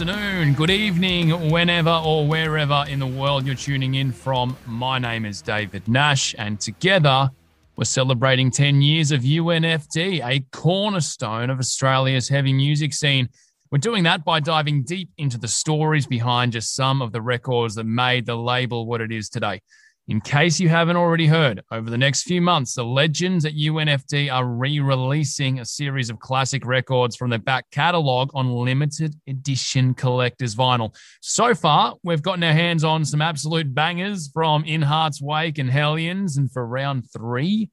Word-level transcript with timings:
afternoon, 0.00 0.54
good 0.54 0.70
evening, 0.70 1.50
whenever 1.50 1.90
or 1.90 2.24
wherever 2.24 2.84
in 2.88 3.00
the 3.00 3.06
world 3.06 3.44
you're 3.44 3.56
tuning 3.56 3.96
in 3.96 4.12
from. 4.12 4.56
My 4.64 4.96
name 4.96 5.24
is 5.24 5.42
David 5.42 5.88
Nash, 5.88 6.36
and 6.38 6.60
together 6.60 7.28
we're 7.74 7.82
celebrating 7.82 8.48
10 8.48 8.80
years 8.80 9.10
of 9.10 9.22
UNFD, 9.22 10.24
a 10.24 10.46
cornerstone 10.52 11.50
of 11.50 11.58
Australia's 11.58 12.28
heavy 12.28 12.52
music 12.52 12.94
scene. 12.94 13.28
We're 13.72 13.78
doing 13.78 14.04
that 14.04 14.24
by 14.24 14.38
diving 14.38 14.84
deep 14.84 15.10
into 15.18 15.36
the 15.36 15.48
stories 15.48 16.06
behind 16.06 16.52
just 16.52 16.76
some 16.76 17.02
of 17.02 17.10
the 17.10 17.20
records 17.20 17.74
that 17.74 17.82
made 17.82 18.24
the 18.24 18.36
label 18.36 18.86
what 18.86 19.00
it 19.00 19.10
is 19.10 19.28
today. 19.28 19.62
In 20.08 20.22
case 20.22 20.58
you 20.58 20.70
haven't 20.70 20.96
already 20.96 21.26
heard, 21.26 21.62
over 21.70 21.90
the 21.90 21.98
next 21.98 22.22
few 22.22 22.40
months, 22.40 22.74
the 22.74 22.82
legends 22.82 23.44
at 23.44 23.52
UNFD 23.52 24.32
are 24.32 24.46
re 24.46 24.80
releasing 24.80 25.60
a 25.60 25.66
series 25.66 26.08
of 26.08 26.18
classic 26.18 26.64
records 26.64 27.14
from 27.14 27.28
their 27.28 27.38
back 27.38 27.66
catalogue 27.70 28.30
on 28.32 28.50
limited 28.50 29.14
edition 29.26 29.92
collector's 29.92 30.54
vinyl. 30.54 30.96
So 31.20 31.54
far, 31.54 31.96
we've 32.02 32.22
gotten 32.22 32.42
our 32.42 32.54
hands 32.54 32.84
on 32.84 33.04
some 33.04 33.20
absolute 33.20 33.74
bangers 33.74 34.30
from 34.32 34.64
In 34.64 34.80
Heart's 34.80 35.20
Wake 35.20 35.58
and 35.58 35.70
Hellions. 35.70 36.38
And 36.38 36.50
for 36.50 36.66
round 36.66 37.04
three, 37.12 37.68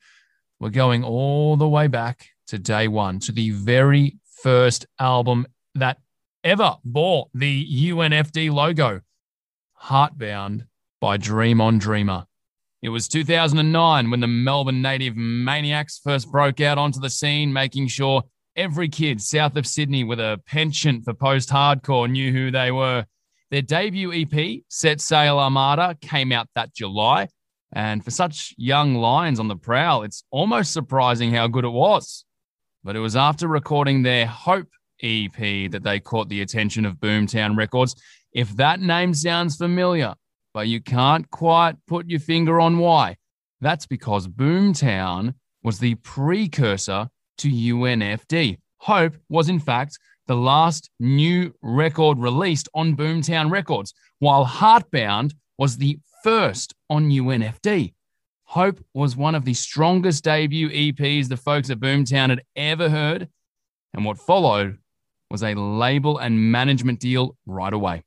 we're 0.59 0.72
going 0.72 1.05
all 1.05 1.55
the 1.55 1.70
way 1.70 1.88
back 1.88 2.27
to 2.47 2.59
day 2.59 2.89
one, 2.89 3.20
to 3.20 3.31
the 3.31 3.52
very 3.52 4.17
first 4.44 4.86
album 4.99 5.47
that 5.75 5.99
ever 6.44 6.75
bore 6.83 7.27
the 7.33 7.66
UNFD 7.91 8.52
logo, 8.52 8.99
Heartbound 9.81 10.66
by 11.05 11.18
Dream 11.18 11.61
on 11.61 11.78
Dreamer. 11.78 12.25
It 12.81 12.89
was 12.89 13.08
2009 13.08 14.09
when 14.09 14.22
the 14.22 14.28
Melbourne 14.28 14.81
native 14.81 15.16
Maniacs 15.16 16.02
first 16.03 16.31
broke 16.31 16.59
out 16.61 16.80
onto 16.80 17.00
the 17.00 17.11
scene, 17.11 17.53
making 17.53 17.89
sure 17.89 18.23
every 18.56 18.89
kid 18.89 19.22
south 19.22 19.56
of 19.56 19.67
Sydney 19.67 20.03
with 20.03 20.20
a 20.20 20.42
penchant 20.48 21.06
for 21.06 21.14
post 21.14 21.50
hardcore 21.50 22.09
knew 22.09 22.31
who 22.31 22.50
they 22.50 22.72
were. 22.72 23.06
Their 23.52 23.61
debut 23.61 24.14
EP, 24.14 24.61
Set 24.70 25.00
Sail 25.00 25.38
Armada, 25.38 25.95
came 26.02 26.31
out 26.31 26.48
that 26.56 26.73
July. 26.73 27.28
And 27.72 28.03
for 28.03 28.09
such 28.09 28.56
young 28.58 28.95
lions 28.95 29.39
on 29.39 29.48
the 29.48 29.56
prowl, 29.56 30.02
it's 30.02 30.23
almost 30.31 30.73
surprising 30.73 31.31
how 31.31 31.45
good 31.45 31.66
it 31.66 31.70
was. 31.70 32.26
But 32.83 32.95
it 32.95 33.00
was 33.00 33.16
after 33.16 33.48
recording 33.48 34.02
their 34.02 34.26
Hope 34.26 34.70
EP 35.03 35.70
that 35.70 35.83
they 35.83 36.00
caught 36.00 36.30
the 36.30 36.42
attention 36.42 36.83
of 36.83 36.95
Boomtown 36.95 37.56
Records. 37.56 37.95
If 38.33 38.56
that 38.56 38.80
name 38.80 39.14
sounds 39.14 39.56
familiar, 39.56 40.16
but 40.56 40.70
you 40.70 40.80
can't 40.80 41.30
quite 41.31 41.75
put 41.86 42.09
your 42.09 42.22
finger 42.22 42.61
on 42.61 42.78
why. 42.78 43.17
That's 43.59 43.86
because 43.86 44.25
Boomtown 44.25 45.34
was 45.64 45.80
the 45.80 45.95
precursor 45.95 47.09
to 47.39 47.50
UNFD. 47.50 48.58
Hope 48.78 49.17
was, 49.28 49.50
in 49.50 49.59
fact, 49.59 50.00
the 50.28 50.38
last 50.38 50.89
new 50.98 51.53
record 51.61 52.20
released 52.20 52.70
on 52.73 52.95
Boomtown 52.95 53.52
Records, 53.52 53.94
while 54.20 54.45
Heartbound 54.45 55.33
was 55.58 55.76
the 55.76 56.00
first 56.23 56.73
on 56.89 57.09
UNFD. 57.09 57.94
Hope 58.45 58.80
was 58.94 59.17
one 59.17 59.36
of 59.36 59.44
the 59.44 59.53
strongest 59.53 60.23
debut 60.23 60.70
EPs 60.70 61.28
the 61.28 61.36
folks 61.36 61.70
at 61.70 61.81
Boomtown 61.81 62.30
had 62.30 62.44
ever 62.56 62.89
heard, 62.89 63.28
and 63.94 64.06
what 64.06 64.17
followed 64.17 64.78
was 65.30 65.44
a 65.44 65.53
label 65.53 66.17
and 66.17 66.50
management 66.50 67.02
deal 67.02 67.36
right 67.45 67.73
away. 67.73 68.03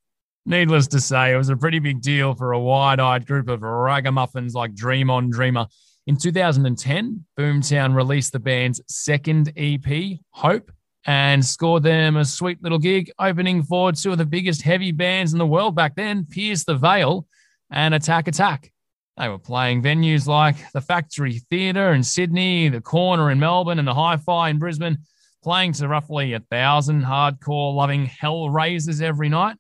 Needless 0.49 0.87
to 0.89 1.01
say, 1.03 1.35
it 1.35 1.37
was 1.37 1.51
a 1.51 1.57
pretty 1.59 1.79
big 1.79 2.01
deal 2.01 2.35
for 2.35 2.53
a 2.53 2.59
wide 2.59 3.01
eyed 3.01 3.27
group 3.27 3.51
of 3.51 3.61
ragamuffins 3.61 4.55
like 4.55 4.75
Dream 4.75 5.11
on 5.11 5.29
Dreamer. 5.29 5.67
In 6.07 6.17
2010, 6.17 7.23
Boomtown 7.39 7.95
released 7.95 8.33
the 8.33 8.39
band's 8.39 8.81
second 8.89 9.53
EP, 9.59 10.19
Hope, 10.31 10.73
and 11.05 11.45
scored 11.45 11.83
them 11.83 12.17
a 12.17 12.25
sweet 12.25 12.63
little 12.63 12.79
gig, 12.79 13.13
opening 13.19 13.63
for 13.63 13.93
two 13.93 14.13
of 14.13 14.17
the 14.17 14.25
biggest 14.25 14.63
heavy 14.63 14.91
bands 14.91 15.35
in 15.35 15.39
the 15.39 15.47
world 15.47 15.75
back 15.75 15.95
then, 15.97 16.25
Pierce 16.25 16.65
the 16.65 16.77
Veil 16.77 17.27
and 17.71 17.93
Attack 17.93 18.27
Attack. 18.27 18.73
They 19.19 19.29
were 19.29 19.39
playing 19.39 19.83
venues 19.83 20.27
like 20.27 20.57
the 20.73 20.81
Factory 20.81 21.41
Theatre 21.51 21.93
in 21.93 22.03
Sydney, 22.03 22.71
the 22.71 22.81
Corner 22.81 23.31
in 23.31 23.39
Melbourne, 23.39 23.79
and 23.79 23.87
the 23.87 23.93
Hi 23.93 24.17
Fi 24.17 24.49
in 24.49 24.59
Brisbane, 24.59 24.97
playing 25.43 25.75
to 25.75 25.89
roughly 25.89 26.33
a 26.33 26.41
thousand 26.41 27.03
hardcore 27.03 27.75
loving 27.75 28.07
hell 28.07 28.49
raisers 28.49 29.03
every 29.03 29.29
night. 29.29 29.59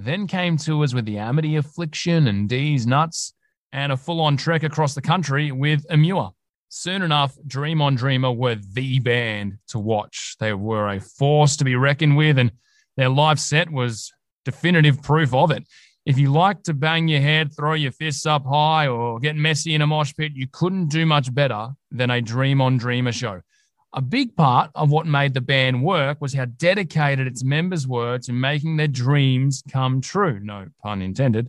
Then 0.00 0.28
came 0.28 0.56
tours 0.56 0.94
with 0.94 1.06
the 1.06 1.18
Amity 1.18 1.56
Affliction 1.56 2.28
and 2.28 2.48
Deez 2.48 2.86
Nuts, 2.86 3.34
and 3.72 3.90
a 3.90 3.96
full 3.96 4.20
on 4.20 4.36
trek 4.36 4.62
across 4.62 4.94
the 4.94 5.02
country 5.02 5.50
with 5.50 5.84
Emmure. 5.90 6.30
Soon 6.68 7.02
enough, 7.02 7.36
Dream 7.46 7.82
on 7.82 7.96
Dreamer 7.96 8.30
were 8.30 8.54
the 8.54 9.00
band 9.00 9.58
to 9.68 9.80
watch. 9.80 10.36
They 10.38 10.52
were 10.52 10.88
a 10.88 11.00
force 11.00 11.56
to 11.56 11.64
be 11.64 11.74
reckoned 11.74 12.16
with, 12.16 12.38
and 12.38 12.52
their 12.96 13.08
live 13.08 13.40
set 13.40 13.70
was 13.70 14.12
definitive 14.44 15.02
proof 15.02 15.34
of 15.34 15.50
it. 15.50 15.64
If 16.06 16.16
you 16.16 16.30
like 16.30 16.62
to 16.62 16.74
bang 16.74 17.08
your 17.08 17.20
head, 17.20 17.54
throw 17.54 17.74
your 17.74 17.92
fists 17.92 18.24
up 18.24 18.46
high, 18.46 18.86
or 18.86 19.18
get 19.18 19.34
messy 19.34 19.74
in 19.74 19.82
a 19.82 19.86
mosh 19.86 20.14
pit, 20.14 20.32
you 20.34 20.46
couldn't 20.50 20.90
do 20.90 21.06
much 21.06 21.34
better 21.34 21.70
than 21.90 22.10
a 22.10 22.22
Dream 22.22 22.60
on 22.60 22.76
Dreamer 22.76 23.12
show. 23.12 23.40
A 23.94 24.02
big 24.02 24.36
part 24.36 24.70
of 24.74 24.90
what 24.90 25.06
made 25.06 25.32
the 25.32 25.40
band 25.40 25.82
work 25.82 26.20
was 26.20 26.34
how 26.34 26.44
dedicated 26.44 27.26
its 27.26 27.42
members 27.42 27.88
were 27.88 28.18
to 28.18 28.32
making 28.34 28.76
their 28.76 28.86
dreams 28.86 29.62
come 29.70 30.02
true. 30.02 30.38
No 30.40 30.66
pun 30.82 31.00
intended. 31.00 31.48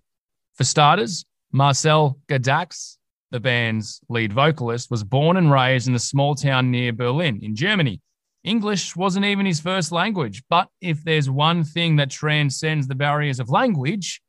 For 0.55 0.63
starters, 0.63 1.25
Marcel 1.51 2.17
Gadacz, 2.29 2.97
the 3.31 3.41
band's 3.41 3.99
lead 4.07 4.31
vocalist, 4.31 4.89
was 4.89 5.03
born 5.03 5.35
and 5.35 5.51
raised 5.51 5.89
in 5.89 5.95
a 5.95 5.99
small 5.99 6.33
town 6.33 6.71
near 6.71 6.93
Berlin 6.93 7.39
in 7.43 7.55
Germany. 7.55 7.99
English 8.45 8.95
wasn't 8.95 9.25
even 9.25 9.45
his 9.45 9.59
first 9.59 9.91
language, 9.91 10.41
but 10.49 10.69
if 10.79 11.03
there's 11.03 11.29
one 11.29 11.65
thing 11.65 11.97
that 11.97 12.09
transcends 12.09 12.87
the 12.87 12.95
barriers 12.95 13.41
of 13.41 13.49
language, 13.49 14.21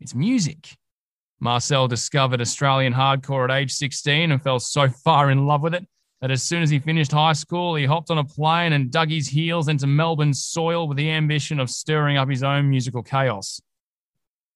it's 0.00 0.14
music. 0.14 0.76
Marcel 1.40 1.88
discovered 1.88 2.40
Australian 2.40 2.94
hardcore 2.94 3.44
at 3.50 3.54
age 3.54 3.72
16 3.72 4.32
and 4.32 4.42
fell 4.42 4.60
so 4.60 4.88
far 4.88 5.30
in 5.30 5.46
love 5.46 5.60
with 5.60 5.74
it 5.74 5.86
that 6.20 6.30
as 6.30 6.42
soon 6.42 6.62
as 6.62 6.70
he 6.70 6.78
finished 6.78 7.12
high 7.12 7.32
school, 7.32 7.74
he 7.74 7.86
hopped 7.86 8.10
on 8.10 8.18
a 8.18 8.24
plane 8.24 8.72
and 8.72 8.90
dug 8.90 9.10
his 9.10 9.28
heels 9.28 9.68
into 9.68 9.86
Melbourne's 9.86 10.44
soil 10.44 10.86
with 10.86 10.98
the 10.98 11.10
ambition 11.10 11.58
of 11.58 11.70
stirring 11.70 12.16
up 12.16 12.28
his 12.28 12.42
own 12.42 12.68
musical 12.68 13.02
chaos. 13.02 13.60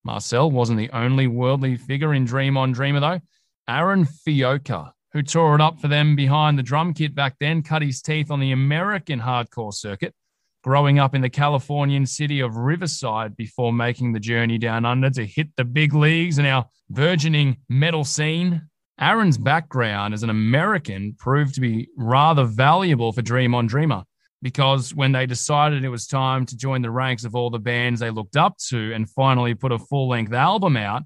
Marcel 0.04 0.50
wasn't 0.50 0.78
the 0.78 0.90
only 0.90 1.26
worldly 1.26 1.76
figure 1.76 2.12
in 2.12 2.26
Dream 2.26 2.58
on 2.58 2.72
Dreamer, 2.72 3.00
though. 3.00 3.20
Aaron 3.66 4.04
Fiocca, 4.04 4.92
who 5.12 5.22
tore 5.22 5.54
it 5.54 5.62
up 5.62 5.80
for 5.80 5.88
them 5.88 6.14
behind 6.14 6.58
the 6.58 6.62
drum 6.62 6.92
kit 6.92 7.14
back 7.14 7.36
then, 7.40 7.62
cut 7.62 7.80
his 7.80 8.02
teeth 8.02 8.30
on 8.30 8.40
the 8.40 8.52
American 8.52 9.18
hardcore 9.18 9.72
circuit, 9.72 10.14
growing 10.62 10.98
up 10.98 11.14
in 11.14 11.22
the 11.22 11.30
Californian 11.30 12.04
city 12.04 12.40
of 12.40 12.56
Riverside 12.56 13.34
before 13.34 13.72
making 13.72 14.12
the 14.12 14.20
journey 14.20 14.58
down 14.58 14.84
under 14.84 15.08
to 15.08 15.24
hit 15.24 15.48
the 15.56 15.64
big 15.64 15.94
leagues 15.94 16.38
in 16.38 16.44
our 16.44 16.66
burgeoning 16.90 17.56
metal 17.70 18.04
scene. 18.04 18.68
Aaron's 19.00 19.38
background 19.38 20.14
as 20.14 20.22
an 20.22 20.30
American 20.30 21.14
proved 21.18 21.54
to 21.54 21.60
be 21.60 21.88
rather 21.96 22.44
valuable 22.44 23.12
for 23.12 23.22
Dream 23.22 23.54
on 23.54 23.66
Dreamer 23.66 24.04
because 24.40 24.94
when 24.94 25.10
they 25.10 25.26
decided 25.26 25.84
it 25.84 25.88
was 25.88 26.06
time 26.06 26.46
to 26.46 26.56
join 26.56 26.80
the 26.80 26.90
ranks 26.90 27.24
of 27.24 27.34
all 27.34 27.50
the 27.50 27.58
bands 27.58 27.98
they 27.98 28.10
looked 28.10 28.36
up 28.36 28.56
to 28.68 28.92
and 28.92 29.10
finally 29.10 29.54
put 29.54 29.72
a 29.72 29.78
full 29.78 30.08
length 30.08 30.32
album 30.32 30.76
out, 30.76 31.02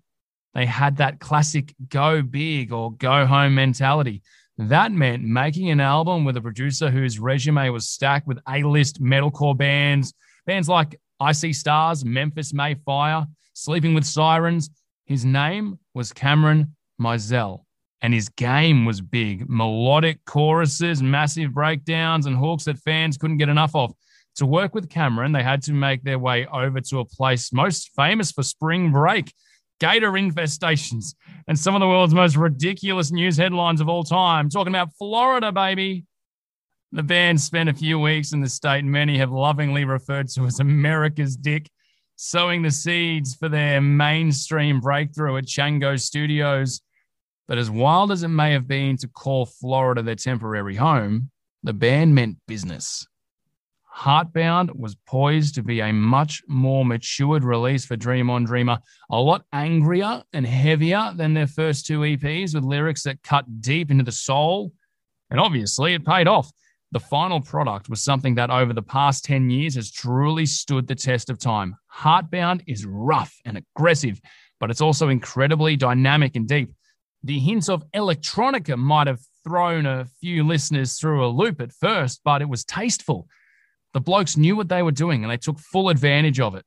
they 0.54 0.66
had 0.66 0.98
that 0.98 1.18
classic 1.18 1.74
go 1.88 2.20
big 2.20 2.72
or 2.72 2.92
go 2.92 3.24
home 3.24 3.54
mentality. 3.54 4.22
That 4.58 4.92
meant 4.92 5.22
making 5.22 5.70
an 5.70 5.80
album 5.80 6.24
with 6.24 6.36
a 6.36 6.42
producer 6.42 6.90
whose 6.90 7.18
resume 7.18 7.70
was 7.70 7.88
stacked 7.88 8.26
with 8.26 8.40
A 8.48 8.64
list 8.64 9.00
metalcore 9.00 9.56
bands, 9.56 10.12
bands 10.46 10.68
like 10.68 11.00
I 11.20 11.32
See 11.32 11.52
Stars, 11.54 12.04
Memphis 12.04 12.52
May 12.52 12.74
Fire, 12.74 13.24
Sleeping 13.54 13.94
with 13.94 14.04
Sirens. 14.04 14.68
His 15.06 15.24
name 15.24 15.78
was 15.94 16.12
Cameron 16.12 16.74
Mizell 17.00 17.62
and 18.02 18.14
his 18.14 18.28
game 18.28 18.84
was 18.84 19.00
big. 19.00 19.48
Melodic 19.48 20.24
choruses, 20.24 21.02
massive 21.02 21.52
breakdowns, 21.52 22.26
and 22.26 22.36
hooks 22.36 22.64
that 22.64 22.78
fans 22.78 23.16
couldn't 23.16 23.38
get 23.38 23.48
enough 23.48 23.74
of. 23.74 23.92
To 24.36 24.46
work 24.46 24.74
with 24.74 24.88
Cameron, 24.88 25.32
they 25.32 25.42
had 25.42 25.62
to 25.62 25.72
make 25.72 26.04
their 26.04 26.18
way 26.18 26.46
over 26.46 26.80
to 26.80 27.00
a 27.00 27.04
place 27.04 27.52
most 27.52 27.90
famous 27.96 28.30
for 28.30 28.44
spring 28.44 28.92
break 28.92 29.32
gator 29.80 30.12
infestations 30.12 31.14
and 31.46 31.58
some 31.58 31.74
of 31.74 31.80
the 31.80 31.88
world's 31.88 32.14
most 32.14 32.36
ridiculous 32.36 33.10
news 33.10 33.36
headlines 33.36 33.80
of 33.80 33.88
all 33.88 34.04
time. 34.04 34.48
Talking 34.48 34.74
about 34.74 34.92
Florida, 34.98 35.52
baby. 35.52 36.04
The 36.92 37.02
band 37.02 37.40
spent 37.40 37.68
a 37.68 37.74
few 37.74 37.98
weeks 37.98 38.32
in 38.32 38.40
the 38.40 38.48
state 38.48 38.84
many 38.84 39.18
have 39.18 39.30
lovingly 39.30 39.84
referred 39.84 40.28
to 40.30 40.46
as 40.46 40.60
America's 40.60 41.36
Dick, 41.36 41.68
sowing 42.16 42.62
the 42.62 42.70
seeds 42.70 43.34
for 43.34 43.48
their 43.48 43.80
mainstream 43.80 44.80
breakthrough 44.80 45.36
at 45.36 45.44
Chango 45.44 46.00
Studios 46.00 46.80
but 47.48 47.58
as 47.58 47.70
wild 47.70 48.12
as 48.12 48.22
it 48.22 48.28
may 48.28 48.52
have 48.52 48.68
been 48.68 48.96
to 48.98 49.08
call 49.08 49.46
Florida 49.46 50.02
their 50.02 50.14
temporary 50.14 50.76
home, 50.76 51.30
the 51.62 51.72
band 51.72 52.14
meant 52.14 52.36
business. 52.46 53.06
Heartbound 53.98 54.76
was 54.76 54.94
poised 55.06 55.56
to 55.56 55.62
be 55.62 55.80
a 55.80 55.92
much 55.92 56.42
more 56.46 56.84
matured 56.84 57.42
release 57.42 57.84
for 57.84 57.96
Dream 57.96 58.30
on 58.30 58.44
Dreamer, 58.44 58.78
a 59.10 59.18
lot 59.18 59.44
angrier 59.52 60.22
and 60.32 60.46
heavier 60.46 61.12
than 61.16 61.34
their 61.34 61.48
first 61.48 61.86
two 61.86 62.00
EPs 62.00 62.54
with 62.54 62.62
lyrics 62.62 63.02
that 63.02 63.22
cut 63.24 63.60
deep 63.60 63.90
into 63.90 64.04
the 64.04 64.12
soul. 64.12 64.72
And 65.30 65.40
obviously, 65.40 65.94
it 65.94 66.06
paid 66.06 66.28
off. 66.28 66.52
the 66.90 67.00
final 67.00 67.40
product 67.40 67.90
was 67.90 68.02
something 68.02 68.34
that 68.36 68.50
over 68.50 68.72
the 68.72 68.80
past 68.82 69.22
10 69.24 69.50
years 69.50 69.74
has 69.74 69.90
truly 69.90 70.46
stood 70.46 70.86
the 70.86 70.94
test 70.94 71.28
of 71.28 71.38
time. 71.38 71.76
Heartbound 71.94 72.62
is 72.66 72.86
rough 72.86 73.34
and 73.44 73.58
aggressive, 73.58 74.18
but 74.58 74.70
it's 74.70 74.80
also 74.80 75.08
incredibly 75.08 75.76
dynamic 75.76 76.34
and 76.34 76.48
deep. 76.48 76.70
The 77.24 77.38
hints 77.38 77.68
of 77.68 77.84
electronica 77.92 78.76
might 78.76 79.06
have 79.06 79.20
thrown 79.44 79.86
a 79.86 80.06
few 80.20 80.44
listeners 80.44 80.98
through 80.98 81.24
a 81.24 81.28
loop 81.28 81.60
at 81.60 81.72
first, 81.72 82.20
but 82.24 82.42
it 82.42 82.48
was 82.48 82.64
tasteful. 82.64 83.28
The 83.94 84.00
blokes 84.00 84.36
knew 84.36 84.54
what 84.54 84.68
they 84.68 84.82
were 84.82 84.92
doing 84.92 85.24
and 85.24 85.30
they 85.30 85.36
took 85.36 85.58
full 85.58 85.88
advantage 85.88 86.38
of 86.40 86.54
it. 86.54 86.64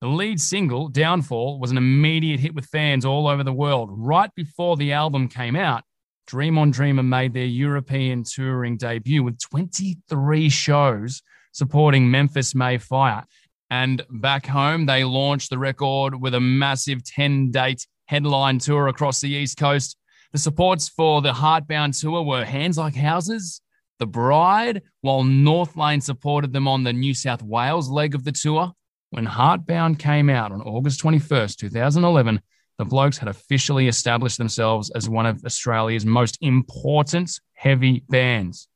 The 0.00 0.08
lead 0.08 0.40
single, 0.40 0.88
Downfall, 0.88 1.60
was 1.60 1.70
an 1.70 1.76
immediate 1.76 2.40
hit 2.40 2.54
with 2.54 2.64
fans 2.66 3.04
all 3.04 3.28
over 3.28 3.44
the 3.44 3.52
world. 3.52 3.90
Right 3.92 4.30
before 4.34 4.76
the 4.76 4.92
album 4.92 5.28
came 5.28 5.56
out, 5.56 5.82
Dream 6.26 6.56
on 6.56 6.70
Dreamer 6.70 7.02
made 7.02 7.34
their 7.34 7.44
European 7.44 8.24
touring 8.24 8.76
debut 8.76 9.22
with 9.22 9.38
23 9.40 10.48
shows 10.48 11.22
supporting 11.52 12.10
Memphis 12.10 12.54
May 12.54 12.78
Fire. 12.78 13.24
And 13.68 14.02
back 14.08 14.46
home, 14.46 14.86
they 14.86 15.04
launched 15.04 15.50
the 15.50 15.58
record 15.58 16.14
with 16.14 16.34
a 16.34 16.40
massive 16.40 17.04
10 17.04 17.50
date 17.50 17.86
headline 18.10 18.58
tour 18.58 18.88
across 18.88 19.20
the 19.20 19.28
East 19.30 19.56
Coast. 19.56 19.96
The 20.32 20.38
supports 20.38 20.88
for 20.88 21.22
the 21.22 21.32
Heartbound 21.32 22.00
tour 22.00 22.22
were 22.24 22.44
Hands 22.44 22.76
Like 22.76 22.96
Houses, 22.96 23.60
The 24.00 24.06
Bride, 24.06 24.82
while 25.00 25.22
Northlane 25.22 26.02
supported 26.02 26.52
them 26.52 26.66
on 26.66 26.82
the 26.82 26.92
New 26.92 27.14
South 27.14 27.40
Wales 27.40 27.88
leg 27.88 28.16
of 28.16 28.24
the 28.24 28.32
tour. 28.32 28.72
When 29.10 29.26
Heartbound 29.26 30.00
came 30.00 30.28
out 30.28 30.50
on 30.50 30.60
August 30.60 31.00
21st, 31.00 31.54
2011, 31.58 32.40
the 32.78 32.84
Blokes 32.84 33.16
had 33.16 33.28
officially 33.28 33.86
established 33.86 34.38
themselves 34.38 34.90
as 34.90 35.08
one 35.08 35.26
of 35.26 35.44
Australia's 35.44 36.04
most 36.04 36.36
important 36.40 37.30
heavy 37.52 38.02
bands. 38.08 38.66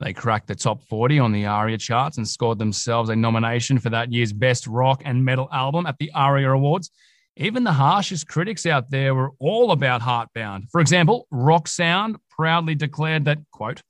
They 0.00 0.14
cracked 0.14 0.46
the 0.46 0.54
top 0.54 0.80
40 0.84 1.18
on 1.18 1.32
the 1.32 1.44
ARIA 1.44 1.76
charts 1.76 2.16
and 2.16 2.26
scored 2.26 2.58
themselves 2.58 3.10
a 3.10 3.16
nomination 3.16 3.78
for 3.80 3.90
that 3.90 4.10
year's 4.10 4.32
Best 4.32 4.66
Rock 4.66 5.02
and 5.04 5.22
Metal 5.22 5.50
Album 5.52 5.84
at 5.84 5.98
the 5.98 6.10
ARIA 6.14 6.52
Awards. 6.52 6.90
Even 7.40 7.62
the 7.62 7.72
harshest 7.72 8.26
critics 8.26 8.66
out 8.66 8.90
there 8.90 9.14
were 9.14 9.30
all 9.38 9.70
about 9.70 10.00
Heartbound. 10.00 10.68
For 10.72 10.80
example, 10.80 11.28
Rock 11.30 11.68
Sound 11.68 12.16
proudly 12.28 12.74
declared 12.74 13.26
that, 13.26 13.38
quote, 13.52 13.80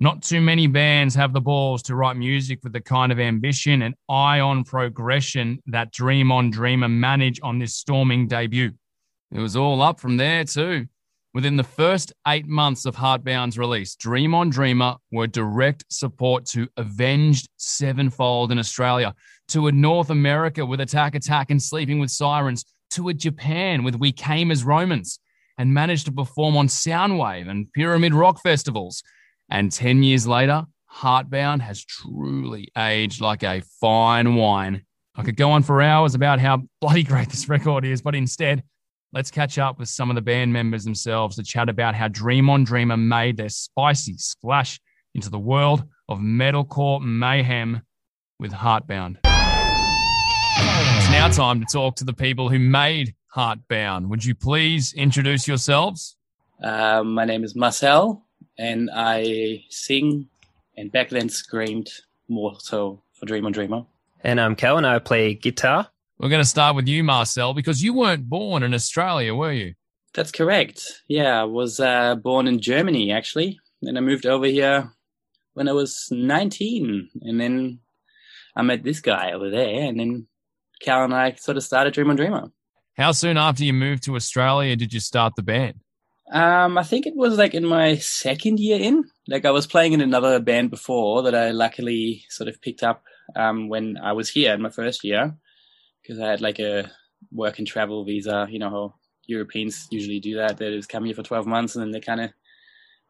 not 0.00 0.22
too 0.22 0.42
many 0.42 0.66
bands 0.66 1.14
have 1.14 1.32
the 1.32 1.40
balls 1.40 1.82
to 1.84 1.94
write 1.94 2.18
music 2.18 2.58
with 2.62 2.74
the 2.74 2.80
kind 2.82 3.10
of 3.10 3.18
ambition 3.18 3.80
and 3.80 3.94
eye 4.10 4.40
on 4.40 4.64
progression 4.64 5.62
that 5.66 5.92
Dream 5.92 6.30
on 6.30 6.50
Dreamer 6.50 6.90
manage 6.90 7.40
on 7.42 7.58
this 7.58 7.74
storming 7.74 8.28
debut. 8.28 8.72
It 9.32 9.40
was 9.40 9.56
all 9.56 9.80
up 9.80 9.98
from 9.98 10.18
there, 10.18 10.44
too. 10.44 10.86
Within 11.32 11.56
the 11.56 11.64
first 11.64 12.12
eight 12.28 12.46
months 12.46 12.84
of 12.84 12.96
Heartbound's 12.96 13.56
release, 13.56 13.94
Dream 13.94 14.34
on 14.34 14.50
Dreamer 14.50 14.96
were 15.10 15.26
direct 15.26 15.84
support 15.88 16.44
to 16.46 16.68
Avenged 16.76 17.48
Sevenfold 17.56 18.52
in 18.52 18.58
Australia, 18.58 19.14
toured 19.48 19.74
North 19.74 20.10
America 20.10 20.66
with 20.66 20.80
Attack 20.80 21.14
Attack 21.14 21.50
and 21.50 21.62
Sleeping 21.62 21.98
with 21.98 22.10
Sirens, 22.10 22.66
to 22.90 23.08
a 23.08 23.14
Japan 23.14 23.82
with 23.82 23.98
We 23.98 24.12
Came 24.12 24.50
as 24.50 24.64
Romans, 24.64 25.18
and 25.58 25.74
managed 25.74 26.06
to 26.06 26.12
perform 26.12 26.56
on 26.56 26.68
Soundwave 26.68 27.48
and 27.48 27.70
Pyramid 27.72 28.14
Rock 28.14 28.42
festivals. 28.42 29.02
And 29.50 29.70
10 29.70 30.02
years 30.02 30.26
later, 30.26 30.64
Heartbound 30.90 31.60
has 31.60 31.84
truly 31.84 32.68
aged 32.76 33.20
like 33.20 33.42
a 33.42 33.62
fine 33.80 34.36
wine. 34.36 34.82
I 35.14 35.22
could 35.22 35.36
go 35.36 35.50
on 35.50 35.62
for 35.62 35.82
hours 35.82 36.14
about 36.14 36.40
how 36.40 36.62
bloody 36.80 37.02
great 37.02 37.28
this 37.28 37.48
record 37.48 37.84
is, 37.84 38.00
but 38.00 38.14
instead, 38.14 38.62
let's 39.12 39.30
catch 39.30 39.58
up 39.58 39.78
with 39.78 39.88
some 39.88 40.08
of 40.10 40.14
the 40.14 40.22
band 40.22 40.52
members 40.52 40.84
themselves 40.84 41.36
to 41.36 41.42
chat 41.42 41.68
about 41.68 41.94
how 41.94 42.08
Dream 42.08 42.48
on 42.48 42.64
Dreamer 42.64 42.96
made 42.96 43.36
their 43.36 43.48
spicy 43.50 44.16
splash 44.16 44.80
into 45.14 45.28
the 45.28 45.38
world 45.38 45.84
of 46.08 46.18
metalcore 46.18 47.02
mayhem 47.02 47.82
with 48.38 48.52
Heartbound. 48.52 49.18
It's 51.22 51.36
now 51.36 51.44
time 51.44 51.60
to 51.60 51.66
talk 51.66 51.96
to 51.96 52.04
the 52.04 52.14
people 52.14 52.48
who 52.48 52.58
made 52.58 53.14
Heartbound. 53.36 54.08
Would 54.08 54.24
you 54.24 54.34
please 54.34 54.94
introduce 54.94 55.46
yourselves? 55.46 56.16
Uh, 56.64 57.04
my 57.04 57.26
name 57.26 57.44
is 57.44 57.54
Marcel 57.54 58.24
and 58.56 58.88
I 58.90 59.64
sing 59.68 60.30
and 60.78 60.90
back 60.90 61.10
then 61.10 61.28
screamed 61.28 61.90
more 62.28 62.54
so 62.58 63.02
for 63.12 63.26
Dream 63.26 63.44
on 63.44 63.52
Dreamer. 63.52 63.84
And 64.24 64.40
I'm 64.40 64.56
Cal 64.56 64.78
and 64.78 64.86
I 64.86 64.98
play 64.98 65.34
guitar. 65.34 65.90
We're 66.18 66.30
going 66.30 66.42
to 66.42 66.48
start 66.48 66.74
with 66.74 66.88
you, 66.88 67.04
Marcel, 67.04 67.52
because 67.52 67.82
you 67.82 67.92
weren't 67.92 68.30
born 68.30 68.62
in 68.62 68.72
Australia, 68.72 69.34
were 69.34 69.52
you? 69.52 69.74
That's 70.14 70.32
correct. 70.32 71.02
Yeah, 71.06 71.42
I 71.42 71.44
was 71.44 71.80
uh, 71.80 72.14
born 72.14 72.46
in 72.46 72.60
Germany 72.60 73.12
actually, 73.12 73.60
and 73.82 73.98
I 73.98 74.00
moved 74.00 74.24
over 74.24 74.46
here 74.46 74.90
when 75.52 75.68
I 75.68 75.72
was 75.72 76.08
19, 76.10 77.10
and 77.20 77.38
then 77.38 77.80
I 78.56 78.62
met 78.62 78.84
this 78.84 79.00
guy 79.00 79.32
over 79.32 79.50
there, 79.50 79.82
and 79.82 80.00
then 80.00 80.26
Cal 80.80 81.04
and 81.04 81.14
I 81.14 81.34
sort 81.34 81.56
of 81.56 81.62
started 81.62 81.94
Dream 81.94 82.10
on 82.10 82.16
Dreamer. 82.16 82.50
How 82.96 83.12
soon 83.12 83.36
after 83.36 83.64
you 83.64 83.72
moved 83.72 84.02
to 84.04 84.16
Australia 84.16 84.76
did 84.76 84.92
you 84.92 85.00
start 85.00 85.34
the 85.36 85.42
band? 85.42 85.80
Um, 86.32 86.78
I 86.78 86.84
think 86.84 87.06
it 87.06 87.16
was 87.16 87.38
like 87.38 87.54
in 87.54 87.66
my 87.66 87.96
second 87.96 88.60
year 88.60 88.78
in. 88.78 89.04
Like 89.26 89.44
I 89.44 89.50
was 89.50 89.66
playing 89.66 89.92
in 89.92 90.00
another 90.00 90.38
band 90.38 90.70
before 90.70 91.22
that 91.22 91.34
I 91.34 91.50
luckily 91.50 92.24
sort 92.28 92.48
of 92.48 92.60
picked 92.60 92.82
up 92.82 93.02
um, 93.34 93.68
when 93.68 93.96
I 93.96 94.12
was 94.12 94.30
here 94.30 94.54
in 94.54 94.62
my 94.62 94.70
first 94.70 95.02
year 95.02 95.34
because 96.02 96.20
I 96.20 96.28
had 96.28 96.40
like 96.40 96.58
a 96.58 96.90
work 97.32 97.58
and 97.58 97.66
travel 97.66 98.04
visa. 98.04 98.46
You 98.48 98.58
know 98.60 98.70
how 98.70 98.94
Europeans 99.26 99.88
usually 99.90 100.20
do 100.20 100.36
that. 100.36 100.58
They 100.58 100.70
just 100.76 100.88
come 100.88 101.04
here 101.04 101.14
for 101.14 101.22
12 101.22 101.46
months 101.46 101.74
and 101.74 101.82
then 101.82 101.90
they 101.90 102.00
kind 102.00 102.20
of 102.20 102.30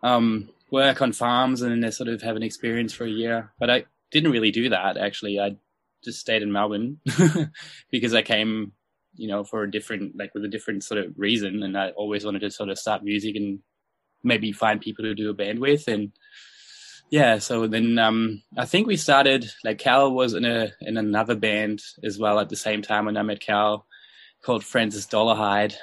um, 0.03 0.49
work 0.71 1.03
on 1.03 1.13
farms 1.13 1.63
and 1.63 1.71
then 1.71 1.81
they 1.81 1.91
sort 1.91 2.09
of 2.09 2.23
have 2.23 2.37
an 2.37 2.43
experience 2.43 2.93
for 2.93 3.05
a 3.05 3.11
year. 3.11 3.53
But 3.59 3.71
I 3.71 3.85
didn't 4.11 4.33
really 4.33 4.51
do 4.51 4.71
that 4.71 4.97
actually. 4.97 5.39
I 5.39 5.57
just 6.03 6.21
stayed 6.21 6.43
in 6.43 6.53
Melbourne 6.53 7.01
because 7.91 8.15
I 8.15 8.23
came 8.23 8.73
you 9.15 9.29
know, 9.29 9.45
for 9.45 9.63
a 9.63 9.71
different, 9.71 10.17
like 10.17 10.35
with 10.35 10.45
a 10.45 10.49
different 10.49 10.85
sort 10.85 11.05
of 11.05 11.13
reason. 11.17 11.63
And 11.63 11.77
I 11.77 11.91
always 11.91 12.25
wanted 12.25 12.41
to 12.41 12.51
sort 12.51 12.69
of 12.69 12.79
start 12.79 13.05
music 13.05 13.37
and 13.37 13.61
maybe 14.23 14.53
find 14.53 14.81
people 14.81 15.05
to 15.05 15.15
do 15.15 15.31
a 15.31 15.35
band 15.35 15.59
with. 15.59 15.89
And 15.89 16.13
yeah, 17.11 17.39
so 17.39 17.67
then 17.67 17.99
um, 17.99 18.43
I 18.57 18.67
think 18.67 18.87
we 18.87 18.97
started, 18.97 19.51
like 19.65 19.79
Cal 19.79 20.13
was 20.13 20.35
in 20.35 20.45
a 20.45 20.71
in 20.81 20.97
another 20.97 21.35
band 21.35 21.83
as 22.05 22.19
well 22.19 22.39
at 22.39 22.49
the 22.49 22.57
same 22.57 22.83
time 22.83 23.07
when 23.07 23.17
I 23.17 23.23
met 23.23 23.41
Cal 23.41 23.87
called 24.43 24.65
Francis 24.65 25.07
Dollarhide. 25.07 25.75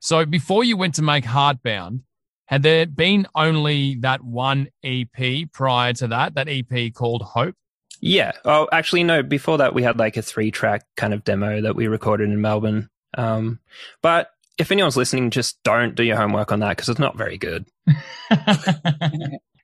So 0.00 0.24
before 0.24 0.62
you 0.62 0.76
went 0.76 0.94
to 0.94 1.02
make 1.02 1.24
Heartbound, 1.24 2.02
had 2.46 2.62
there 2.62 2.86
been 2.86 3.26
only 3.34 3.96
that 3.96 4.22
one 4.22 4.68
EP 4.84 5.50
prior 5.52 5.92
to 5.94 6.06
that, 6.08 6.34
that 6.36 6.48
EP 6.48 6.94
called 6.94 7.22
Hope? 7.22 7.56
Yeah. 8.00 8.32
Oh, 8.44 8.68
actually, 8.72 9.04
no. 9.04 9.22
Before 9.22 9.58
that, 9.58 9.74
we 9.74 9.82
had 9.82 9.98
like 9.98 10.16
a 10.16 10.22
three 10.22 10.50
track 10.50 10.84
kind 10.96 11.14
of 11.14 11.24
demo 11.24 11.62
that 11.62 11.76
we 11.76 11.86
recorded 11.86 12.30
in 12.30 12.40
Melbourne. 12.40 12.88
Um, 13.16 13.60
but 14.02 14.30
if 14.58 14.70
anyone's 14.70 14.96
listening, 14.96 15.30
just 15.30 15.62
don't 15.62 15.94
do 15.94 16.02
your 16.02 16.16
homework 16.16 16.52
on 16.52 16.60
that 16.60 16.76
because 16.76 16.88
it's 16.88 16.98
not 16.98 17.16
very 17.16 17.38
good. 17.38 17.66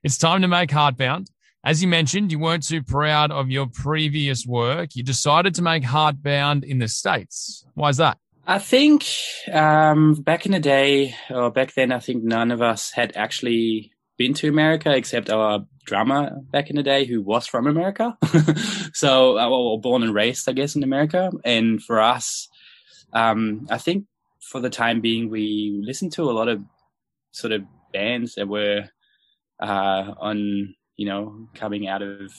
it's 0.03 0.17
time 0.17 0.41
to 0.41 0.47
make 0.47 0.69
Heartbound. 0.69 1.27
As 1.65 1.81
you 1.81 1.87
mentioned, 1.87 2.31
you 2.31 2.39
weren't 2.39 2.67
too 2.67 2.83
proud 2.83 3.31
of 3.31 3.49
your 3.49 3.67
previous 3.67 4.45
work. 4.45 4.95
You 4.95 5.03
decided 5.03 5.55
to 5.55 5.61
make 5.61 5.83
Heartbound 5.83 6.65
in 6.65 6.79
the 6.79 6.89
States. 6.89 7.65
Why 7.73 7.89
is 7.89 7.97
that? 7.97 8.17
I 8.45 8.59
think 8.59 9.05
um, 9.51 10.15
back 10.15 10.45
in 10.45 10.51
the 10.51 10.59
day, 10.59 11.15
or 11.29 11.49
back 11.49 11.73
then, 11.73 11.93
I 11.93 11.99
think 11.99 12.23
none 12.23 12.51
of 12.51 12.61
us 12.61 12.91
had 12.91 13.15
actually 13.15 13.93
been 14.17 14.33
to 14.35 14.49
America 14.49 14.93
except 14.93 15.29
our 15.29 15.65
drummer 15.85 16.35
back 16.51 16.69
in 16.69 16.75
the 16.75 16.83
day 16.83 17.05
who 17.05 17.21
was 17.21 17.47
from 17.47 17.67
America. 17.67 18.17
so, 18.93 19.37
uh, 19.37 19.49
well, 19.49 19.77
born 19.77 20.03
and 20.03 20.13
raised, 20.13 20.47
I 20.49 20.53
guess, 20.53 20.75
in 20.75 20.83
America. 20.83 21.31
And 21.43 21.81
for 21.81 21.99
us, 21.99 22.47
um, 23.13 23.67
I 23.69 23.77
think 23.77 24.05
for 24.41 24.59
the 24.59 24.69
time 24.69 25.01
being, 25.01 25.29
we 25.29 25.81
listened 25.83 26.13
to 26.13 26.23
a 26.23 26.33
lot 26.33 26.49
of 26.49 26.61
sort 27.31 27.53
of 27.53 27.63
bands 27.91 28.35
that 28.35 28.47
were 28.47 28.89
uh, 29.59 30.13
on, 30.19 30.75
you 30.97 31.05
know, 31.05 31.47
coming 31.53 31.87
out 31.87 32.01
of 32.01 32.31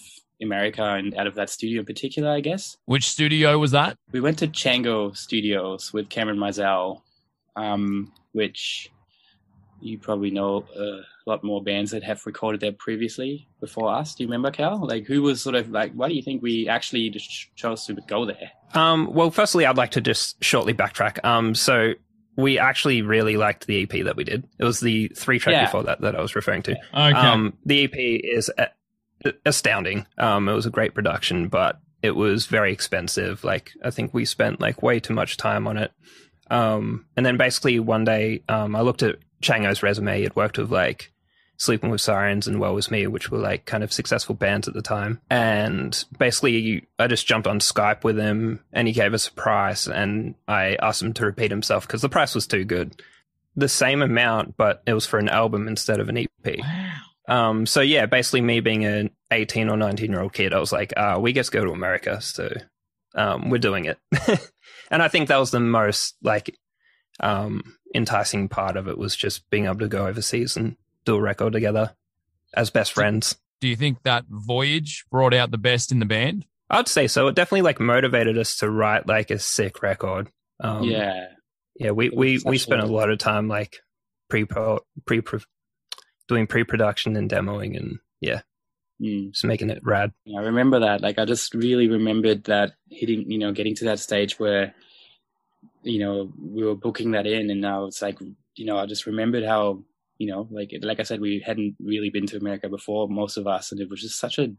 America 0.42 0.84
and 0.84 1.14
out 1.16 1.26
of 1.26 1.34
that 1.36 1.50
studio 1.50 1.80
in 1.80 1.86
particular, 1.86 2.30
I 2.30 2.40
guess. 2.40 2.76
Which 2.86 3.08
studio 3.08 3.58
was 3.58 3.70
that? 3.70 3.96
We 4.12 4.20
went 4.20 4.38
to 4.40 4.48
Chango 4.48 5.16
Studios 5.16 5.92
with 5.92 6.08
Cameron 6.08 6.38
Mizell, 6.38 7.02
um, 7.56 8.12
which 8.32 8.90
you 9.84 9.98
probably 9.98 10.30
know 10.30 10.64
a 10.76 11.00
lot 11.30 11.44
more 11.44 11.62
bands 11.62 11.90
that 11.90 12.02
have 12.02 12.24
recorded 12.26 12.60
there 12.60 12.72
previously 12.72 13.46
before 13.60 13.92
us. 13.92 14.14
Do 14.14 14.24
you 14.24 14.28
remember, 14.28 14.50
Cal? 14.50 14.86
Like, 14.86 15.04
who 15.04 15.22
was 15.22 15.42
sort 15.42 15.54
of 15.54 15.70
like, 15.70 15.92
why 15.92 16.08
do 16.08 16.14
you 16.14 16.22
think 16.22 16.42
we 16.42 16.68
actually 16.68 17.10
just 17.10 17.54
chose 17.54 17.84
to 17.86 17.94
go 18.06 18.24
there? 18.24 18.50
Um, 18.72 19.12
well, 19.12 19.30
firstly, 19.30 19.66
I'd 19.66 19.76
like 19.76 19.92
to 19.92 20.00
just 20.00 20.42
shortly 20.42 20.72
backtrack. 20.72 21.22
Um, 21.24 21.54
so 21.54 21.92
we 22.36 22.58
actually 22.58 23.02
really 23.02 23.36
liked 23.36 23.66
the 23.66 23.82
EP 23.82 24.04
that 24.04 24.16
we 24.16 24.24
did. 24.24 24.48
It 24.58 24.64
was 24.64 24.80
the 24.80 25.08
three 25.08 25.38
track 25.38 25.52
yeah. 25.52 25.66
before 25.66 25.84
that 25.84 26.00
that 26.00 26.16
I 26.16 26.20
was 26.20 26.34
referring 26.34 26.62
to. 26.62 26.72
Okay. 26.72 27.12
Um, 27.12 27.56
the 27.64 27.84
EP 27.84 27.94
is 27.94 28.50
a- 28.56 29.34
astounding. 29.44 30.06
Um, 30.18 30.48
it 30.48 30.54
was 30.54 30.66
a 30.66 30.70
great 30.70 30.94
production, 30.94 31.48
but 31.48 31.78
it 32.02 32.16
was 32.16 32.46
very 32.46 32.72
expensive. 32.72 33.44
Like, 33.44 33.72
I 33.84 33.90
think 33.90 34.14
we 34.14 34.24
spent 34.24 34.60
like 34.60 34.82
way 34.82 34.98
too 34.98 35.14
much 35.14 35.36
time 35.36 35.66
on 35.66 35.76
it. 35.76 35.92
Um, 36.50 37.06
and 37.16 37.24
then 37.24 37.36
basically 37.36 37.80
one 37.80 38.04
day, 38.04 38.42
um, 38.48 38.76
I 38.76 38.82
looked 38.82 39.02
at 39.02 39.16
Chango's 39.44 39.82
resume. 39.82 40.16
He 40.16 40.22
had 40.24 40.34
worked 40.34 40.58
with 40.58 40.70
like 40.70 41.12
Sleeping 41.56 41.90
with 41.90 42.00
Sirens 42.00 42.48
and 42.48 42.58
Woe 42.58 42.74
Was 42.74 42.90
Me, 42.90 43.06
which 43.06 43.30
were 43.30 43.38
like 43.38 43.64
kind 43.64 43.84
of 43.84 43.92
successful 43.92 44.34
bands 44.34 44.66
at 44.66 44.74
the 44.74 44.82
time. 44.82 45.20
And 45.30 46.04
basically, 46.18 46.86
I 46.98 47.06
just 47.06 47.26
jumped 47.26 47.46
on 47.46 47.60
Skype 47.60 48.02
with 48.02 48.18
him 48.18 48.60
and 48.72 48.88
he 48.88 48.94
gave 48.94 49.14
us 49.14 49.28
a 49.28 49.32
price 49.32 49.86
and 49.86 50.34
I 50.48 50.76
asked 50.82 51.02
him 51.02 51.12
to 51.14 51.26
repeat 51.26 51.52
himself 51.52 51.86
because 51.86 52.02
the 52.02 52.08
price 52.08 52.34
was 52.34 52.48
too 52.48 52.64
good. 52.64 53.00
The 53.54 53.68
same 53.68 54.02
amount, 54.02 54.56
but 54.56 54.82
it 54.84 54.94
was 54.94 55.06
for 55.06 55.20
an 55.20 55.28
album 55.28 55.68
instead 55.68 56.00
of 56.00 56.08
an 56.08 56.18
EP. 56.18 56.58
Wow. 56.58 56.90
Um, 57.26 57.66
so 57.66 57.80
yeah, 57.80 58.06
basically 58.06 58.40
me 58.40 58.58
being 58.58 58.84
an 58.84 59.10
18 59.30 59.68
or 59.68 59.76
19 59.76 60.10
year 60.10 60.22
old 60.22 60.32
kid, 60.32 60.52
I 60.52 60.58
was 60.58 60.72
like, 60.72 60.92
uh, 60.96 61.18
we 61.20 61.32
get 61.32 61.44
to 61.46 61.52
go 61.52 61.64
to 61.64 61.70
America. 61.70 62.20
So, 62.20 62.52
um, 63.14 63.48
we're 63.48 63.58
doing 63.58 63.84
it. 63.84 63.98
and 64.90 65.00
I 65.02 65.06
think 65.06 65.28
that 65.28 65.36
was 65.36 65.52
the 65.52 65.60
most 65.60 66.16
like, 66.20 66.58
um, 67.20 67.76
enticing 67.94 68.48
part 68.48 68.76
of 68.76 68.88
it 68.88 68.98
was 68.98 69.16
just 69.16 69.48
being 69.50 69.66
able 69.66 69.78
to 69.78 69.88
go 69.88 70.06
overseas 70.06 70.56
and 70.56 70.76
do 71.04 71.16
a 71.16 71.20
record 71.20 71.52
together 71.52 71.94
as 72.54 72.70
best 72.70 72.92
friends. 72.92 73.36
Do 73.60 73.68
you 73.68 73.76
think 73.76 74.02
that 74.02 74.24
voyage 74.28 75.04
brought 75.10 75.34
out 75.34 75.50
the 75.50 75.58
best 75.58 75.92
in 75.92 75.98
the 75.98 76.06
band? 76.06 76.46
I'd 76.70 76.88
say 76.88 77.06
so. 77.06 77.28
It 77.28 77.34
definitely 77.34 77.62
like 77.62 77.80
motivated 77.80 78.38
us 78.38 78.56
to 78.58 78.70
write 78.70 79.06
like 79.06 79.30
a 79.30 79.38
sick 79.38 79.82
record. 79.82 80.30
Um, 80.60 80.84
yeah, 80.84 81.26
yeah. 81.76 81.90
We 81.90 82.10
we 82.10 82.40
we 82.44 82.58
spent 82.58 82.82
a 82.82 82.86
lot 82.86 83.10
of 83.10 83.18
time 83.18 83.48
like 83.48 83.76
pre 84.28 84.44
pre 84.44 84.78
doing 86.28 86.46
pre 86.46 86.64
production 86.64 87.16
and 87.16 87.30
demoing, 87.30 87.76
and 87.76 87.98
yeah, 88.20 88.40
mm. 89.00 89.30
just 89.30 89.44
making 89.44 89.70
it 89.70 89.80
rad. 89.84 90.12
Yeah, 90.24 90.40
I 90.40 90.44
remember 90.44 90.80
that. 90.80 91.02
Like, 91.02 91.18
I 91.18 91.24
just 91.24 91.54
really 91.54 91.88
remembered 91.88 92.44
that 92.44 92.72
hitting, 92.90 93.30
you 93.30 93.38
know, 93.38 93.52
getting 93.52 93.74
to 93.76 93.84
that 93.86 93.98
stage 93.98 94.38
where, 94.38 94.74
you 95.84 96.00
know, 96.00 96.32
we 96.38 96.64
were 96.64 96.74
booking 96.74 97.12
that 97.12 97.26
in, 97.26 97.50
and 97.50 97.60
now 97.60 97.84
it's 97.86 98.02
like, 98.02 98.18
you 98.56 98.66
know, 98.66 98.78
I 98.78 98.86
just 98.86 99.06
remembered 99.06 99.44
how 99.44 99.84
you 100.18 100.28
know, 100.28 100.48
like 100.50 100.72
like 100.82 101.00
I 101.00 101.02
said, 101.02 101.20
we 101.20 101.42
hadn't 101.44 101.76
really 101.80 102.10
been 102.10 102.26
to 102.28 102.36
America 102.36 102.68
before, 102.68 103.08
most 103.08 103.36
of 103.36 103.46
us, 103.46 103.72
and 103.72 103.80
it 103.80 103.90
was 103.90 104.00
just 104.00 104.18
such 104.18 104.38
a 104.38 104.52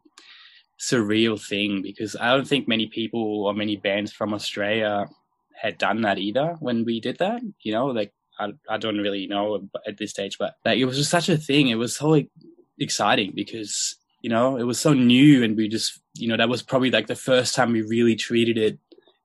surreal 0.80 1.42
thing 1.42 1.82
because 1.82 2.16
I 2.16 2.36
don't 2.36 2.48
think 2.48 2.68
many 2.68 2.88
people 2.88 3.46
or 3.46 3.54
many 3.54 3.78
bands 3.78 4.12
from 4.12 4.34
Australia 4.34 5.08
had 5.56 5.78
done 5.78 6.02
that 6.02 6.18
either 6.18 6.58
when 6.60 6.84
we 6.84 7.00
did 7.00 7.18
that. 7.20 7.42
You 7.62 7.72
know, 7.72 7.88
like 7.88 8.14
I 8.40 8.54
I 8.70 8.78
don't 8.78 8.98
really 8.98 9.28
know 9.28 9.68
at 9.88 9.98
this 9.98 10.12
stage, 10.12 10.38
but 10.38 10.56
like 10.66 10.78
it 10.78 10.86
was 10.86 10.98
just 10.98 11.12
such 11.12 11.30
a 11.30 11.38
thing. 11.38 11.70
It 11.70 11.76
was 11.76 11.96
so 11.96 12.10
like, 12.10 12.30
exciting 12.78 13.32
because 13.34 13.96
you 14.22 14.30
know 14.30 14.58
it 14.58 14.64
was 14.64 14.80
so 14.80 14.94
new, 14.94 15.44
and 15.44 15.56
we 15.56 15.70
just 15.70 16.02
you 16.16 16.28
know 16.28 16.38
that 16.38 16.50
was 16.50 16.62
probably 16.62 16.92
like 16.92 17.08
the 17.08 17.16
first 17.16 17.56
time 17.56 17.72
we 17.72 17.82
really 17.82 18.16
treated 18.16 18.58
it 18.58 18.80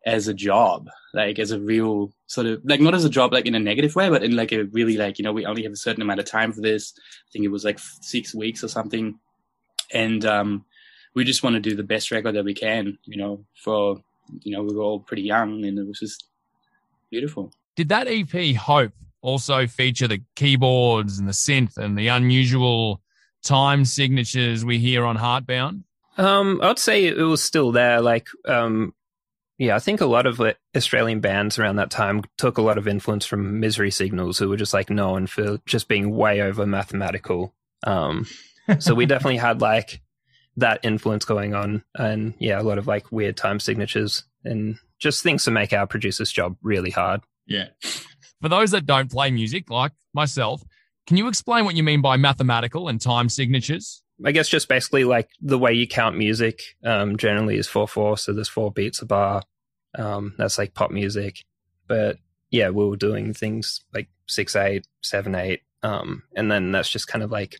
as 0.06 0.28
a 0.28 0.34
job, 0.34 0.88
like 1.12 1.38
as 1.38 1.50
a 1.50 1.60
real 1.60 2.12
sort 2.26 2.46
of 2.46 2.60
like 2.64 2.80
not 2.80 2.94
as 2.94 3.04
a 3.04 3.10
job 3.10 3.32
like 3.32 3.46
in 3.46 3.54
a 3.54 3.60
negative 3.60 3.94
way, 3.94 4.08
but 4.08 4.22
in 4.22 4.36
like 4.36 4.52
a 4.52 4.64
really 4.66 4.96
like 4.96 5.18
you 5.18 5.22
know 5.22 5.32
we 5.32 5.46
only 5.46 5.62
have 5.62 5.72
a 5.72 5.76
certain 5.76 6.02
amount 6.02 6.20
of 6.20 6.26
time 6.26 6.52
for 6.52 6.60
this. 6.60 6.94
I 6.96 7.28
think 7.32 7.44
it 7.44 7.50
was 7.50 7.64
like 7.64 7.78
six 7.78 8.34
weeks 8.34 8.64
or 8.64 8.68
something, 8.68 9.18
and 9.92 10.24
um, 10.24 10.64
we 11.14 11.24
just 11.24 11.42
want 11.42 11.54
to 11.54 11.60
do 11.60 11.76
the 11.76 11.82
best 11.82 12.10
record 12.10 12.34
that 12.34 12.44
we 12.44 12.54
can. 12.54 12.98
You 13.04 13.18
know, 13.18 13.44
for 13.62 14.00
you 14.42 14.56
know 14.56 14.62
we 14.62 14.74
were 14.74 14.82
all 14.82 15.00
pretty 15.00 15.22
young, 15.22 15.64
and 15.64 15.78
it 15.78 15.86
was 15.86 15.98
just 16.00 16.26
beautiful. 17.10 17.52
Did 17.76 17.88
that 17.90 18.08
EP 18.08 18.56
Hope 18.56 18.92
also 19.22 19.66
feature 19.66 20.08
the 20.08 20.22
keyboards 20.34 21.18
and 21.18 21.28
the 21.28 21.32
synth 21.32 21.76
and 21.76 21.98
the 21.98 22.08
unusual 22.08 23.00
time 23.42 23.84
signatures 23.84 24.64
we 24.64 24.78
hear 24.78 25.04
on 25.04 25.16
Heartbound? 25.16 25.82
Um, 26.16 26.60
I'd 26.62 26.78
say 26.78 27.06
it 27.06 27.16
was 27.16 27.42
still 27.42 27.72
there. 27.72 28.00
Like, 28.00 28.28
um, 28.46 28.94
yeah, 29.60 29.76
I 29.76 29.78
think 29.78 30.00
a 30.00 30.06
lot 30.06 30.26
of 30.26 30.40
Australian 30.74 31.20
bands 31.20 31.58
around 31.58 31.76
that 31.76 31.90
time 31.90 32.22
took 32.38 32.56
a 32.56 32.62
lot 32.62 32.78
of 32.78 32.88
influence 32.88 33.26
from 33.26 33.60
Misery 33.60 33.90
Signals, 33.90 34.38
who 34.38 34.48
were 34.48 34.56
just 34.56 34.72
like 34.72 34.88
known 34.88 35.26
for 35.26 35.58
just 35.66 35.86
being 35.86 36.16
way 36.16 36.40
over 36.40 36.64
mathematical. 36.64 37.54
Um, 37.86 38.26
so 38.78 38.94
we 38.94 39.04
definitely 39.04 39.36
had 39.36 39.60
like 39.60 40.00
that 40.56 40.80
influence 40.82 41.26
going 41.26 41.54
on, 41.54 41.84
and 41.94 42.32
yeah, 42.38 42.58
a 42.58 42.64
lot 42.64 42.78
of 42.78 42.86
like 42.86 43.12
weird 43.12 43.36
time 43.36 43.60
signatures 43.60 44.24
and 44.44 44.78
just 44.98 45.22
things 45.22 45.44
to 45.44 45.50
make 45.50 45.74
our 45.74 45.86
producer's 45.86 46.32
job 46.32 46.56
really 46.62 46.90
hard. 46.90 47.20
Yeah. 47.46 47.66
For 48.40 48.48
those 48.48 48.70
that 48.70 48.86
don't 48.86 49.10
play 49.10 49.30
music, 49.30 49.68
like 49.68 49.92
myself, 50.14 50.62
can 51.06 51.18
you 51.18 51.28
explain 51.28 51.66
what 51.66 51.74
you 51.74 51.82
mean 51.82 52.00
by 52.00 52.16
mathematical 52.16 52.88
and 52.88 52.98
time 52.98 53.28
signatures? 53.28 54.02
I 54.24 54.32
guess 54.32 54.48
just 54.48 54.68
basically 54.68 55.04
like 55.04 55.30
the 55.40 55.58
way 55.58 55.72
you 55.72 55.86
count 55.86 56.16
music 56.16 56.60
um, 56.84 57.16
generally 57.16 57.56
is 57.56 57.68
4 57.68 57.88
4. 57.88 58.18
So 58.18 58.32
there's 58.32 58.48
four 58.48 58.70
beats 58.70 59.02
a 59.02 59.06
bar. 59.06 59.42
Um, 59.94 60.34
that's 60.36 60.58
like 60.58 60.74
pop 60.74 60.90
music. 60.90 61.44
But 61.86 62.18
yeah, 62.50 62.70
we 62.70 62.86
were 62.86 62.96
doing 62.96 63.32
things 63.32 63.82
like 63.94 64.08
6 64.28 64.56
8, 64.56 64.86
7 65.02 65.34
8. 65.34 65.60
Um, 65.82 66.22
and 66.36 66.50
then 66.50 66.72
that's 66.72 66.90
just 66.90 67.08
kind 67.08 67.22
of 67.22 67.30
like, 67.30 67.56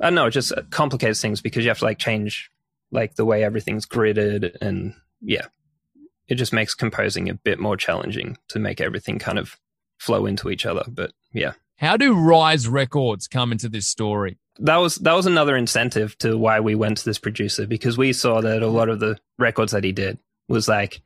I 0.00 0.06
don't 0.06 0.14
know, 0.14 0.26
it 0.26 0.32
just 0.32 0.52
complicates 0.70 1.20
things 1.20 1.40
because 1.40 1.64
you 1.64 1.70
have 1.70 1.78
to 1.78 1.84
like 1.84 1.98
change 1.98 2.50
like 2.90 3.14
the 3.14 3.24
way 3.24 3.44
everything's 3.44 3.86
gridded. 3.86 4.56
And 4.60 4.94
yeah, 5.20 5.46
it 6.26 6.34
just 6.34 6.52
makes 6.52 6.74
composing 6.74 7.28
a 7.28 7.34
bit 7.34 7.60
more 7.60 7.76
challenging 7.76 8.36
to 8.48 8.58
make 8.58 8.80
everything 8.80 9.18
kind 9.18 9.38
of 9.38 9.56
flow 9.98 10.26
into 10.26 10.50
each 10.50 10.66
other. 10.66 10.84
But 10.88 11.12
yeah. 11.32 11.52
How 11.76 11.96
do 11.96 12.12
Rise 12.12 12.66
Records 12.66 13.28
come 13.28 13.52
into 13.52 13.68
this 13.68 13.86
story? 13.86 14.38
That 14.60 14.76
was 14.76 14.96
that 14.96 15.14
was 15.14 15.26
another 15.26 15.56
incentive 15.56 16.16
to 16.18 16.36
why 16.36 16.60
we 16.60 16.74
went 16.74 16.98
to 16.98 17.04
this 17.04 17.18
producer 17.18 17.66
because 17.66 17.96
we 17.96 18.12
saw 18.12 18.40
that 18.40 18.62
a 18.62 18.66
lot 18.66 18.88
of 18.88 19.00
the 19.00 19.18
records 19.38 19.72
that 19.72 19.84
he 19.84 19.92
did 19.92 20.18
was 20.48 20.68
like 20.68 21.00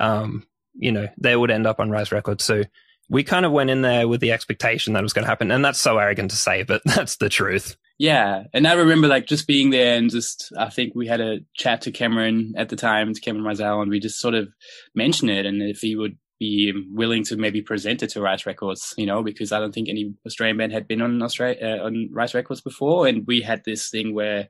um 0.00 0.46
you 0.74 0.92
know 0.92 1.08
they 1.18 1.36
would 1.36 1.50
end 1.50 1.66
up 1.66 1.80
on 1.80 1.90
rise 1.90 2.12
records. 2.12 2.44
So 2.44 2.62
we 3.10 3.24
kind 3.24 3.46
of 3.46 3.52
went 3.52 3.70
in 3.70 3.82
there 3.82 4.06
with 4.06 4.20
the 4.20 4.32
expectation 4.32 4.92
that 4.92 5.00
it 5.00 5.02
was 5.02 5.14
going 5.14 5.24
to 5.24 5.30
happen. 5.30 5.50
And 5.50 5.64
that's 5.64 5.78
so 5.78 5.98
arrogant 5.98 6.30
to 6.30 6.36
say 6.36 6.62
but 6.62 6.82
that's 6.86 7.16
the 7.16 7.28
truth. 7.28 7.76
Yeah. 7.98 8.44
And 8.52 8.66
i 8.66 8.74
remember 8.74 9.08
like 9.08 9.26
just 9.26 9.46
being 9.46 9.70
there 9.70 9.96
and 9.96 10.10
just 10.10 10.52
i 10.58 10.70
think 10.70 10.94
we 10.94 11.06
had 11.06 11.20
a 11.20 11.40
chat 11.54 11.82
to 11.82 11.90
cameron 11.90 12.54
at 12.56 12.68
the 12.68 12.76
time 12.76 13.12
to 13.12 13.20
cameron 13.20 13.44
Mizell, 13.44 13.82
and 13.82 13.90
we 13.90 14.00
just 14.00 14.20
sort 14.20 14.34
of 14.34 14.48
mentioned 14.94 15.30
it. 15.30 15.46
And 15.46 15.62
if 15.62 15.80
he 15.80 15.96
would 15.96 16.16
be 16.38 16.72
willing 16.90 17.24
to 17.24 17.36
maybe 17.36 17.60
present 17.60 18.02
it 18.02 18.10
to 18.10 18.20
Rise 18.20 18.46
Records, 18.46 18.94
you 18.96 19.06
know, 19.06 19.22
because 19.22 19.52
I 19.52 19.58
don't 19.58 19.72
think 19.72 19.88
any 19.88 20.14
Australian 20.26 20.56
band 20.56 20.72
had 20.72 20.86
been 20.86 21.02
on 21.02 21.20
Australia 21.22 21.58
uh, 21.62 21.84
on 21.84 22.08
Rise 22.12 22.34
Records 22.34 22.60
before, 22.60 23.06
and 23.06 23.26
we 23.26 23.40
had 23.40 23.62
this 23.64 23.90
thing 23.90 24.14
where 24.14 24.48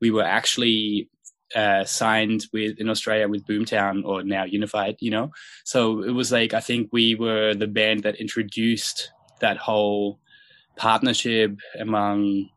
we 0.00 0.10
were 0.10 0.24
actually 0.24 1.08
uh, 1.54 1.84
signed 1.84 2.46
with 2.52 2.78
in 2.78 2.88
Australia 2.88 3.28
with 3.28 3.46
Boomtown 3.46 4.04
or 4.04 4.22
now 4.22 4.44
UNFD, 4.44 4.96
you 5.00 5.10
know. 5.10 5.30
So 5.64 6.02
it 6.02 6.12
was 6.12 6.32
like 6.32 6.54
I 6.54 6.60
think 6.60 6.90
we 6.92 7.14
were 7.14 7.54
the 7.54 7.66
band 7.66 8.02
that 8.02 8.16
introduced 8.16 9.10
that 9.40 9.56
whole 9.56 10.20
partnership 10.76 11.56
among 11.78 12.48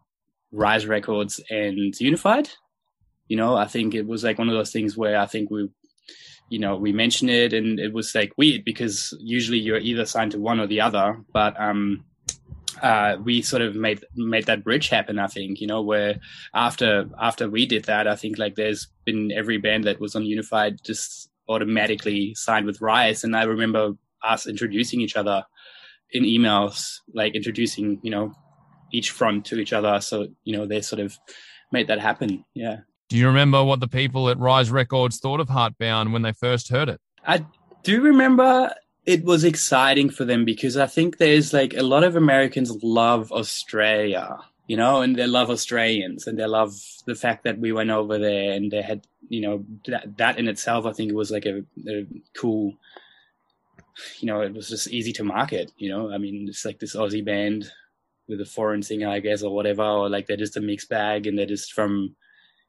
Rise 0.52 0.86
Records 0.86 1.42
and 1.50 1.94
UNFD. 1.94 2.50
You 3.28 3.38
know, 3.38 3.56
I 3.56 3.66
think 3.66 3.96
it 3.96 4.06
was 4.06 4.24
like 4.24 4.38
one 4.38 4.50
of 4.50 4.54
those 4.54 4.72
things 4.72 4.96
where 4.96 5.18
I 5.18 5.26
think 5.26 5.50
we 5.50 5.70
you 6.50 6.60
know, 6.60 6.76
we 6.76 6.94
mentioned 6.94 7.32
it 7.32 7.54
and 7.54 7.80
it 7.80 7.94
was 7.94 8.14
like 8.14 8.34
weird 8.38 8.64
because 8.64 9.18
usually 9.20 9.60
you're 9.60 9.78
either 9.78 10.06
signed 10.06 10.32
to 10.32 10.40
one 10.40 10.60
or 10.60 10.68
the 10.68 10.82
other, 10.82 11.20
but, 11.34 11.60
um, 11.60 12.06
uh, 12.82 13.18
we 13.24 13.42
sort 13.42 13.62
of 13.62 13.76
made 13.76 14.04
made 14.16 14.46
that 14.46 14.64
bridge 14.64 14.90
happen. 14.90 15.20
I 15.20 15.28
think 15.28 15.62
you 15.62 15.68
know 15.68 15.82
where 15.82 16.20
after 16.54 17.10
after 17.22 17.50
we 17.50 17.66
did 17.66 17.86
that, 17.86 18.08
I 18.08 18.16
think 18.16 18.38
like 18.38 18.56
there's 18.56 18.88
been 19.06 19.32
every 19.32 19.58
band 19.58 19.86
that 19.86 20.00
was 20.00 20.16
on 20.16 20.24
UNFD 20.24 20.84
just 20.84 21.30
automatically 21.48 22.34
signed 22.36 22.66
with 22.66 22.82
Rise, 22.82 23.24
and 23.24 23.36
I 23.36 23.44
remember 23.44 23.94
us 24.24 24.48
introducing 24.48 25.02
each 25.02 25.16
other 25.16 25.46
in 26.12 26.24
emails, 26.24 26.98
like 27.14 27.36
introducing 27.36 28.00
you 28.04 28.12
know 28.12 28.34
each 28.92 29.12
front 29.12 29.46
to 29.46 29.60
each 29.60 29.74
other. 29.74 30.00
So 30.02 30.28
you 30.44 30.58
know 30.58 30.66
they 30.66 30.82
sort 30.82 31.00
of 31.00 31.18
made 31.72 31.88
that 31.88 32.00
happen. 32.00 32.44
Yeah. 32.54 32.80
Do 33.08 33.18
you 33.18 33.28
remember 33.28 33.64
what 33.64 33.80
the 33.80 33.88
people 33.88 34.30
at 34.30 34.40
Rise 34.40 34.72
Records 34.72 35.20
thought 35.20 35.40
of 35.40 35.48
Heartbound 35.48 36.12
when 36.12 36.24
they 36.24 36.34
first 36.34 36.70
heard 36.70 36.90
it? 36.90 37.00
I 37.26 37.46
do 37.84 38.02
remember 38.02 38.74
it 39.06 39.24
was 39.24 39.44
exciting 39.44 40.10
for 40.10 40.26
them 40.26 40.46
because 40.46 40.76
I 40.76 40.88
think 40.88 41.18
there's 41.18 41.54
like 41.54 41.76
a 41.76 41.84
lot 41.84 42.04
of 42.04 42.16
Americans 42.16 42.76
love 42.82 43.32
Australia, 43.32 44.40
you 44.68 44.76
know, 44.76 45.02
and 45.02 45.16
they 45.16 45.28
love 45.28 45.52
Australians 45.52 46.26
and 46.26 46.40
they 46.40 46.46
love 46.46 46.74
the 47.06 47.14
fact 47.14 47.44
that 47.44 47.60
we 47.60 47.72
went 47.72 47.92
over 47.92 48.18
there 48.18 48.54
and 48.54 48.72
they 48.72 48.82
had, 48.82 49.06
you 49.30 49.42
know, 49.42 49.64
that, 49.86 50.18
that 50.18 50.40
in 50.40 50.48
itself, 50.48 50.88
I 50.88 50.94
think 50.94 51.12
it 51.12 51.16
was 51.16 51.30
like 51.30 51.46
a, 51.46 51.64
a 51.88 52.08
cool, 52.36 52.74
you 54.20 54.26
know, 54.26 54.42
it 54.42 54.54
was 54.54 54.68
just 54.70 54.88
easy 54.88 55.14
to 55.14 55.24
market, 55.24 55.72
you 55.78 55.90
know, 55.90 56.12
I 56.12 56.18
mean, 56.18 56.48
it's 56.50 56.66
like 56.66 56.80
this 56.80 56.96
Aussie 56.96 57.24
band 57.24 57.70
with 58.28 58.42
a 58.42 58.46
foreign 58.46 58.82
singer, 58.82 59.10
I 59.10 59.20
guess, 59.20 59.44
or 59.44 59.54
whatever, 59.54 59.84
or 59.84 60.10
like 60.10 60.26
they're 60.26 60.38
just 60.38 60.58
a 60.58 60.62
mixed 60.62 60.90
bag 60.90 61.28
and 61.28 61.38
they're 61.38 61.46
just 61.46 61.74
from, 61.74 62.16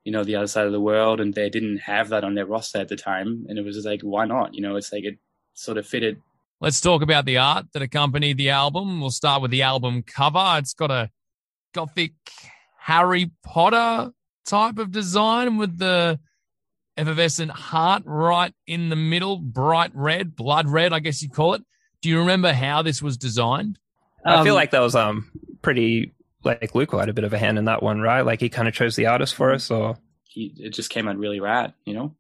you 0.07 0.13
know, 0.13 0.23
the 0.23 0.37
other 0.37 0.47
side 0.47 0.67
of 0.67 0.73
the 0.73 0.81
world, 0.81 1.21
and 1.21 1.35
they 1.35 1.51
didn't 1.51 1.79
have 1.79 2.11
that 2.11 2.23
on 2.23 2.37
their 2.37 2.47
roster 2.47 2.79
at 2.79 2.87
the 2.87 2.95
time. 2.95 3.45
And 3.49 3.59
it 3.59 3.65
was 3.65 3.75
just 3.75 3.89
like, 3.89 4.03
why 4.03 4.25
not? 4.25 4.55
You 4.55 4.61
know, 4.63 4.77
it's 4.77 4.93
like 4.93 5.03
it 5.03 5.19
sort 5.55 5.79
of 5.79 5.87
fitted. 5.87 6.23
Let's 6.61 6.81
talk 6.81 7.03
about 7.03 7.25
the 7.25 7.39
art 7.39 7.67
that 7.73 7.83
accompanied 7.83 8.39
the 8.39 8.51
album. 8.51 9.01
We'll 9.01 9.11
start 9.11 9.43
with 9.43 9.51
the 9.51 9.63
album 9.63 10.05
cover. 10.05 10.59
It's 10.59 10.75
got 10.75 10.93
a 10.93 11.11
gothic 11.75 12.13
Harry 12.79 13.33
Potter 13.43 14.13
type 14.47 14.79
of 14.79 14.93
design 14.93 15.57
with 15.57 15.77
the 15.77 16.21
effervescent 16.97 17.51
heart 17.51 18.05
right 18.07 18.55
in 18.65 18.91
the 18.91 18.97
middle, 18.97 19.39
bright 19.39 19.91
red, 19.93 20.37
blood 20.37 20.69
red, 20.69 20.93
I 20.93 21.01
guess 21.01 21.21
you 21.21 21.29
call 21.29 21.55
it. 21.55 21.63
Do 22.01 22.09
you 22.09 22.21
remember 22.21 22.53
how 22.53 22.83
this 22.83 23.03
was 23.03 23.17
designed? 23.17 23.81
I 24.25 24.45
feel 24.45 24.53
um, 24.53 24.57
like 24.57 24.71
that 24.71 24.81
was 24.81 24.95
um 24.95 25.33
pretty 25.63 26.13
like 26.47 26.75
Luke 26.75 26.93
had 26.93 27.09
a 27.09 27.13
bit 27.13 27.25
of 27.25 27.33
a 27.33 27.39
hand 27.39 27.59
in 27.59 27.67
that 27.67 27.83
one, 27.83 28.01
right? 28.01 28.23
Like 28.23 28.41
he 28.41 28.49
kind 28.49 28.69
of 28.69 28.75
chose 28.75 28.97
the 28.97 29.07
artist 29.07 29.35
for 29.35 29.53
us, 29.53 29.71
or 29.71 29.99
he, 30.25 30.55
it 30.57 30.71
just 30.71 30.91
came 30.91 31.09
out 31.09 31.19
really 31.19 31.41
rad, 31.41 31.75
you 31.85 31.95
know. 31.95 32.15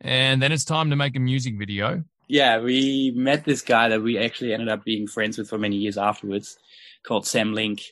And 0.00 0.42
then 0.42 0.52
it's 0.52 0.64
time 0.64 0.90
to 0.90 0.96
make 0.96 1.16
a 1.16 1.20
music 1.20 1.56
video. 1.58 2.04
Yeah, 2.28 2.58
we 2.58 3.12
met 3.14 3.44
this 3.44 3.62
guy 3.62 3.88
that 3.90 4.02
we 4.02 4.18
actually 4.18 4.52
ended 4.52 4.68
up 4.68 4.84
being 4.84 5.06
friends 5.06 5.38
with 5.38 5.48
for 5.48 5.58
many 5.58 5.76
years 5.76 5.96
afterwards, 5.96 6.58
called 7.04 7.26
Sam 7.26 7.54
Link, 7.54 7.82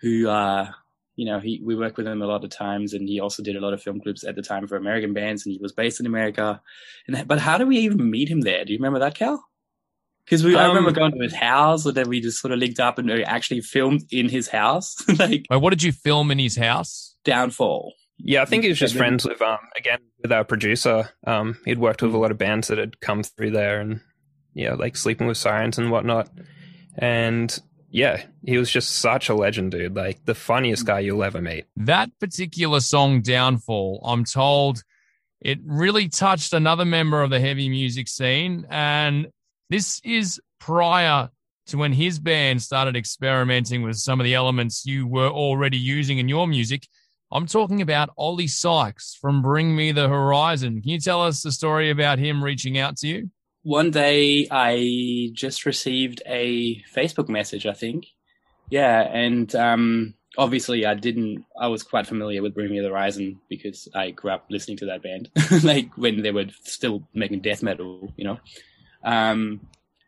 who, 0.00 0.28
uh, 0.28 0.70
you 1.16 1.24
know, 1.24 1.40
he 1.40 1.60
we 1.64 1.74
worked 1.74 1.96
with 1.96 2.06
him 2.06 2.22
a 2.22 2.26
lot 2.26 2.44
of 2.44 2.50
times, 2.50 2.92
and 2.92 3.08
he 3.08 3.20
also 3.20 3.42
did 3.42 3.56
a 3.56 3.60
lot 3.60 3.72
of 3.72 3.82
film 3.82 4.00
clips 4.00 4.24
at 4.24 4.36
the 4.36 4.42
time 4.42 4.66
for 4.66 4.76
American 4.76 5.14
bands, 5.14 5.46
and 5.46 5.52
he 5.52 5.58
was 5.60 5.72
based 5.72 6.00
in 6.00 6.06
America. 6.06 6.60
And 7.06 7.26
but 7.26 7.38
how 7.38 7.56
do 7.58 7.66
we 7.66 7.78
even 7.78 8.10
meet 8.10 8.28
him 8.28 8.42
there? 8.42 8.64
Do 8.64 8.72
you 8.72 8.78
remember 8.78 9.00
that, 9.00 9.14
Cal? 9.14 9.49
Because 10.30 10.44
we, 10.44 10.54
um, 10.54 10.60
I 10.60 10.68
remember 10.68 10.92
going 10.92 11.10
to 11.10 11.18
his 11.18 11.34
house, 11.34 11.84
and 11.84 11.96
then 11.96 12.08
we 12.08 12.20
just 12.20 12.40
sort 12.40 12.52
of 12.52 12.60
linked 12.60 12.78
up 12.78 12.98
and 12.98 13.08
we 13.08 13.24
actually 13.24 13.62
filmed 13.62 14.04
in 14.12 14.28
his 14.28 14.46
house. 14.46 14.94
like, 15.18 15.44
Wait, 15.50 15.56
what 15.56 15.70
did 15.70 15.82
you 15.82 15.90
film 15.90 16.30
in 16.30 16.38
his 16.38 16.56
house? 16.56 17.16
Downfall. 17.24 17.92
Yeah, 18.16 18.42
I 18.42 18.44
think 18.44 18.62
he 18.62 18.68
was 18.68 18.78
just 18.78 18.96
friends 18.96 19.26
with 19.26 19.42
um 19.42 19.58
again 19.76 19.98
with 20.22 20.30
our 20.30 20.44
producer. 20.44 21.10
Um, 21.26 21.58
he'd 21.64 21.78
worked 21.78 22.00
with 22.00 22.14
a 22.14 22.18
lot 22.18 22.30
of 22.30 22.38
bands 22.38 22.68
that 22.68 22.78
had 22.78 23.00
come 23.00 23.24
through 23.24 23.50
there, 23.50 23.80
and 23.80 24.02
yeah, 24.54 24.74
like 24.74 24.96
Sleeping 24.96 25.26
with 25.26 25.36
Sirens 25.36 25.78
and 25.78 25.90
whatnot. 25.90 26.30
And 26.96 27.58
yeah, 27.88 28.22
he 28.44 28.56
was 28.56 28.70
just 28.70 28.98
such 28.98 29.30
a 29.30 29.34
legend, 29.34 29.72
dude. 29.72 29.96
Like 29.96 30.24
the 30.26 30.34
funniest 30.36 30.86
guy 30.86 31.00
you'll 31.00 31.24
ever 31.24 31.40
meet. 31.40 31.64
That 31.76 32.10
particular 32.20 32.78
song, 32.78 33.22
Downfall, 33.22 34.00
I'm 34.04 34.24
told 34.24 34.84
it 35.40 35.58
really 35.64 36.08
touched 36.08 36.52
another 36.52 36.84
member 36.84 37.22
of 37.22 37.30
the 37.30 37.40
heavy 37.40 37.68
music 37.68 38.06
scene. 38.06 38.66
And 38.70 39.28
this 39.70 40.00
is 40.04 40.40
prior 40.58 41.30
to 41.68 41.78
when 41.78 41.92
his 41.92 42.18
band 42.18 42.60
started 42.60 42.96
experimenting 42.96 43.82
with 43.82 43.96
some 43.96 44.20
of 44.20 44.24
the 44.24 44.34
elements 44.34 44.84
you 44.84 45.06
were 45.06 45.28
already 45.28 45.78
using 45.78 46.18
in 46.18 46.28
your 46.28 46.48
music. 46.48 46.88
I'm 47.30 47.46
talking 47.46 47.80
about 47.80 48.10
Oli 48.16 48.48
Sykes 48.48 49.16
from 49.20 49.40
Bring 49.40 49.74
Me 49.76 49.92
the 49.92 50.08
Horizon. 50.08 50.82
Can 50.82 50.90
you 50.90 50.98
tell 50.98 51.22
us 51.22 51.42
the 51.42 51.52
story 51.52 51.90
about 51.90 52.18
him 52.18 52.42
reaching 52.42 52.76
out 52.78 52.96
to 52.98 53.06
you? 53.06 53.30
One 53.62 53.92
day 53.92 54.48
I 54.50 55.30
just 55.34 55.64
received 55.64 56.20
a 56.26 56.82
Facebook 56.92 57.28
message, 57.28 57.66
I 57.66 57.74
think. 57.74 58.06
Yeah, 58.70 59.02
and 59.02 59.54
um, 59.54 60.14
obviously 60.36 60.84
I 60.84 60.94
didn't 60.94 61.44
I 61.60 61.68
was 61.68 61.84
quite 61.84 62.08
familiar 62.08 62.42
with 62.42 62.54
Bring 62.54 62.72
Me 62.72 62.80
the 62.80 62.88
Horizon 62.88 63.40
because 63.48 63.86
I 63.94 64.10
grew 64.10 64.32
up 64.32 64.46
listening 64.50 64.78
to 64.78 64.86
that 64.86 65.04
band. 65.04 65.30
like 65.62 65.96
when 65.96 66.22
they 66.22 66.32
were 66.32 66.46
still 66.64 67.06
making 67.14 67.42
death 67.42 67.62
metal, 67.62 68.12
you 68.16 68.24
know. 68.24 68.40
Um, 69.02 69.60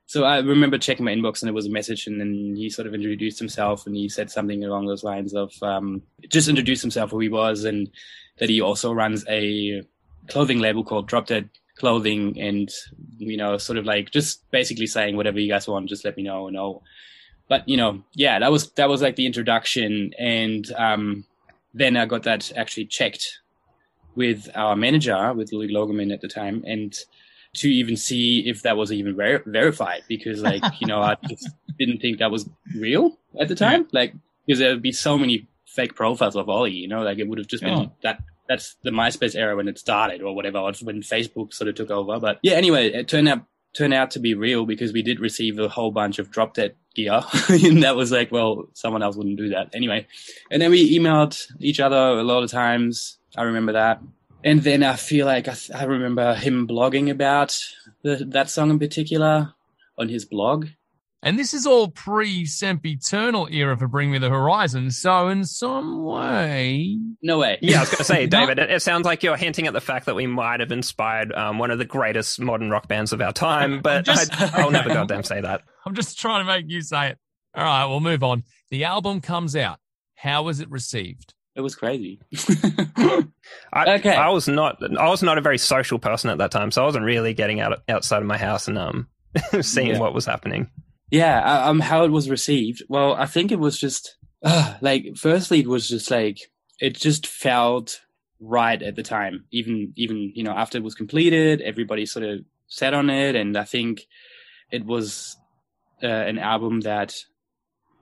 so 0.07 0.25
I 0.25 0.41
remember 0.41 0.77
checking 0.77 1.07
my 1.07 1.13
inbox 1.13 1.41
and 1.41 1.49
it 1.49 1.55
was 1.55 1.67
a 1.67 1.71
message, 1.71 2.07
and 2.07 2.21
then 2.21 2.55
he 2.55 2.69
sort 2.69 2.87
of 2.87 2.95
introduced 2.95 3.39
himself 3.39 3.87
and 3.87 3.97
he 3.97 4.09
said 4.09 4.31
something 4.31 4.63
along 4.63 4.87
those 4.87 5.05
lines 5.05 5.35
of 5.35 5.53
um, 5.63 6.03
just 6.29 6.49
introduced 6.49 6.83
himself, 6.83 7.11
who 7.11 7.19
he 7.21 7.31
was, 7.31 7.65
and 7.65 7.91
that 8.39 8.51
he 8.51 8.61
also 8.61 8.93
runs 8.93 9.25
a 9.29 9.83
clothing 10.29 10.59
label 10.59 10.85
called 10.85 11.09
Drop 11.09 11.27
Dead 11.27 11.49
Clothing, 11.77 12.39
and 12.39 12.71
you 13.17 13.39
know, 13.39 13.57
sort 13.57 13.79
of 13.79 13.87
like 13.87 14.11
just 14.11 14.51
basically 14.51 14.87
saying 14.87 15.17
whatever 15.17 15.41
you 15.41 15.51
guys 15.51 15.67
want, 15.67 15.89
just 15.89 16.05
let 16.05 16.17
me 16.17 16.23
know 16.25 16.47
and 16.47 16.59
all. 16.59 16.83
But 17.49 17.67
you 17.67 17.79
know, 17.79 18.05
yeah, 18.15 18.39
that 18.39 18.53
was 18.53 18.71
that 18.73 18.91
was 18.91 19.01
like 19.01 19.17
the 19.17 19.25
introduction, 19.25 20.13
and 20.19 20.71
um, 20.73 21.25
then 21.73 21.97
I 21.97 22.05
got 22.05 22.25
that 22.25 22.53
actually 22.55 22.85
checked 22.85 23.41
with 24.15 24.51
our 24.55 24.77
manager, 24.77 25.33
with 25.33 25.53
Louis 25.53 25.73
Logemann 25.73 26.13
at 26.13 26.21
the 26.21 26.29
time, 26.29 26.63
and 26.67 26.95
to 27.55 27.69
even 27.69 27.97
see 27.97 28.49
if 28.49 28.63
that 28.63 28.77
was 28.77 28.93
even 28.93 29.15
ver- 29.15 29.43
verified 29.47 30.03
because 30.09 30.43
like 30.43 30.63
you 30.81 30.87
know 30.87 31.01
I 31.01 31.17
just 31.29 31.51
didn't 31.79 32.01
think 32.01 32.19
that 32.19 32.31
was 32.31 32.49
real 32.77 33.19
at 33.39 33.49
the 33.49 33.55
time. 33.55 33.89
Like 33.93 34.15
because 34.47 34.59
there 34.59 34.73
would 34.73 34.83
be 34.83 34.93
so 34.93 35.19
many 35.19 35.49
fake 35.67 35.95
profiles 35.95 36.37
of 36.37 36.49
Oli 36.49 36.73
you 36.73 36.89
know 36.89 37.03
like 37.03 37.19
it 37.19 37.29
would 37.29 37.39
have 37.39 37.47
just 37.47 37.63
been 37.63 37.73
oh. 37.73 37.93
that 38.03 38.23
that's 38.49 38.77
the 38.83 38.91
MySpace 38.91 39.35
era 39.35 39.57
when 39.57 39.69
it 39.69 39.79
started 39.79 40.21
or 40.21 40.35
whatever 40.35 40.59
Or 40.59 40.73
when 40.83 41.01
Facebook 41.01 41.55
sort 41.55 41.69
of 41.69 41.75
took 41.75 41.91
over. 41.91 42.19
But 42.19 42.39
yeah 42.43 42.55
anyway 42.55 42.89
it 42.89 43.09
turned 43.09 43.29
out 43.29 43.45
turned 43.75 43.95
out 43.95 44.11
to 44.13 44.19
be 44.19 44.35
real 44.35 44.67
because 44.67 44.93
we 44.93 45.03
did 45.03 45.21
receive 45.21 45.59
a 45.59 45.69
whole 45.69 45.91
bunch 45.91 46.19
of 46.19 46.31
drop 46.31 46.55
dead 46.55 46.75
gear. 46.95 47.23
And 47.49 47.83
that 47.83 47.97
was 47.97 48.11
like 48.11 48.33
well 48.33 48.69
someone 48.73 49.03
else 49.03 49.17
wouldn't 49.17 49.39
do 49.39 49.51
that. 49.51 49.75
Anyway. 49.75 50.07
And 50.51 50.61
then 50.61 50.71
we 50.71 50.99
emailed 50.99 51.39
each 51.61 51.81
other 51.81 51.97
a 51.97 52.23
lot 52.23 52.43
of 52.43 52.51
times. 52.51 53.19
I 53.37 53.43
remember 53.43 53.73
that 53.73 54.03
and 54.45 54.63
then 54.63 54.83
I 54.83 54.97
feel 54.97 55.27
like 55.27 55.49
I, 55.49 55.57
I 55.75 55.85
remember 55.85 56.35
him 56.35 56.67
blogging 56.67 57.11
about 57.11 57.59
the, 58.03 58.25
that 58.29 58.51
song 58.51 58.71
in 58.71 58.79
particular 58.79 59.55
on 59.99 60.09
his 60.09 60.25
blog. 60.25 60.67
And 61.25 61.39
this 61.39 61.55
is 61.55 61.67
all 61.67 61.89
pre 61.89 62.45
Sempiternal 62.45 63.47
era 63.53 63.77
for 63.77 63.87
Bring 63.87 64.11
Me 64.11 64.19
the 64.19 64.29
Horizon. 64.29 64.91
So, 64.91 65.29
in 65.29 65.45
some 65.45 66.03
way. 66.03 66.99
No 67.23 67.39
way. 67.39 67.59
Yeah, 67.63 67.77
I 67.77 67.81
was 67.81 67.91
going 67.91 67.99
to 67.99 68.05
say, 68.05 68.27
David, 68.29 68.59
it, 68.59 68.71
it, 68.71 68.83
sounds 68.83 69.07
like 69.07 69.23
you're 69.23 69.37
hinting 69.37 69.69
at 69.69 69.73
the 69.73 69.81
fact 69.81 70.07
that 70.07 70.17
we 70.17 70.27
might 70.27 70.59
have 70.59 70.73
inspired 70.73 71.33
um, 71.33 71.59
one 71.61 71.71
of 71.71 71.79
the 71.79 71.85
greatest 71.85 72.41
modern 72.41 72.71
rock 72.71 72.89
bands 72.89 73.13
of 73.13 73.21
our 73.21 73.33
time, 73.33 73.81
but 73.83 74.05
just, 74.05 74.33
I, 74.33 74.65
will 74.65 74.73
never 74.73 74.89
goddamn 74.89 75.23
say 75.23 75.41
that. 75.41 75.63
I'm 75.87 75.95
just 75.95 76.19
trying 76.19 76.41
to 76.41 76.45
make 76.45 76.69
you 76.69 76.81
say 76.81 77.11
it. 77.11 77.19
All 77.55 77.63
right, 77.63 77.87
we'll 77.87 78.01
move 78.01 78.25
on. 78.25 78.43
The 78.71 78.85
album 78.85 79.21
comes 79.21 79.55
out. 79.55 79.79
How 80.17 80.43
was 80.43 80.59
it 80.59 80.71
received? 80.71 81.35
It 81.55 81.61
was 81.61 81.75
crazy. 81.75 82.21
I, 83.73 83.95
okay. 83.97 84.15
I 84.15 84.31
was 84.31 84.49
not. 84.49 84.79
I 84.99 85.09
was 85.09 85.23
not 85.23 85.37
a 85.37 85.43
very 85.43 85.59
social 85.59 85.99
person 85.99 86.31
at 86.31 86.39
that 86.39 86.51
time, 86.51 86.71
so 86.71 86.83
I 86.83 86.87
wasn't 86.87 87.05
really 87.05 87.35
getting 87.35 87.61
out 87.61 87.83
outside 87.89 88.23
of 88.23 88.27
my 88.27 88.39
house 88.39 88.69
and 88.69 88.79
um 88.79 89.09
seeing 89.61 89.89
yeah. 89.89 89.99
what 89.99 90.15
was 90.15 90.25
happening. 90.25 90.71
Yeah. 91.11 91.41
Uh, 91.41 91.71
um. 91.71 91.81
How 91.81 92.05
it 92.05 92.11
was 92.11 92.31
received? 92.31 92.83
Well, 92.89 93.15
I 93.15 93.27
think 93.27 93.53
it 93.53 93.59
was 93.59 93.79
just 93.79 94.17
uh, 94.43 94.75
like. 94.81 95.17
Firstly, 95.17 95.61
it 95.61 95.69
was 95.69 95.89
just 95.89 96.11
like 96.11 96.39
it 96.81 96.97
just 96.97 97.27
felt 97.27 98.01
right 98.41 98.83
at 98.83 98.97
the 98.97 99.03
time. 99.03 99.45
Even 99.53 99.93
even 99.97 100.33
you 100.35 100.45
know 100.45 100.53
after 100.53 100.79
it 100.79 100.85
was 100.85 100.95
completed, 100.95 101.61
everybody 101.61 102.07
sort 102.07 102.25
of 102.25 102.41
sat 102.67 102.95
on 102.95 103.11
it, 103.11 103.37
and 103.37 103.59
I 103.59 103.65
think 103.65 104.07
it 104.71 104.87
was 104.87 105.37
uh, 106.03 106.07
an 106.07 106.39
album 106.39 106.81
that 106.81 107.15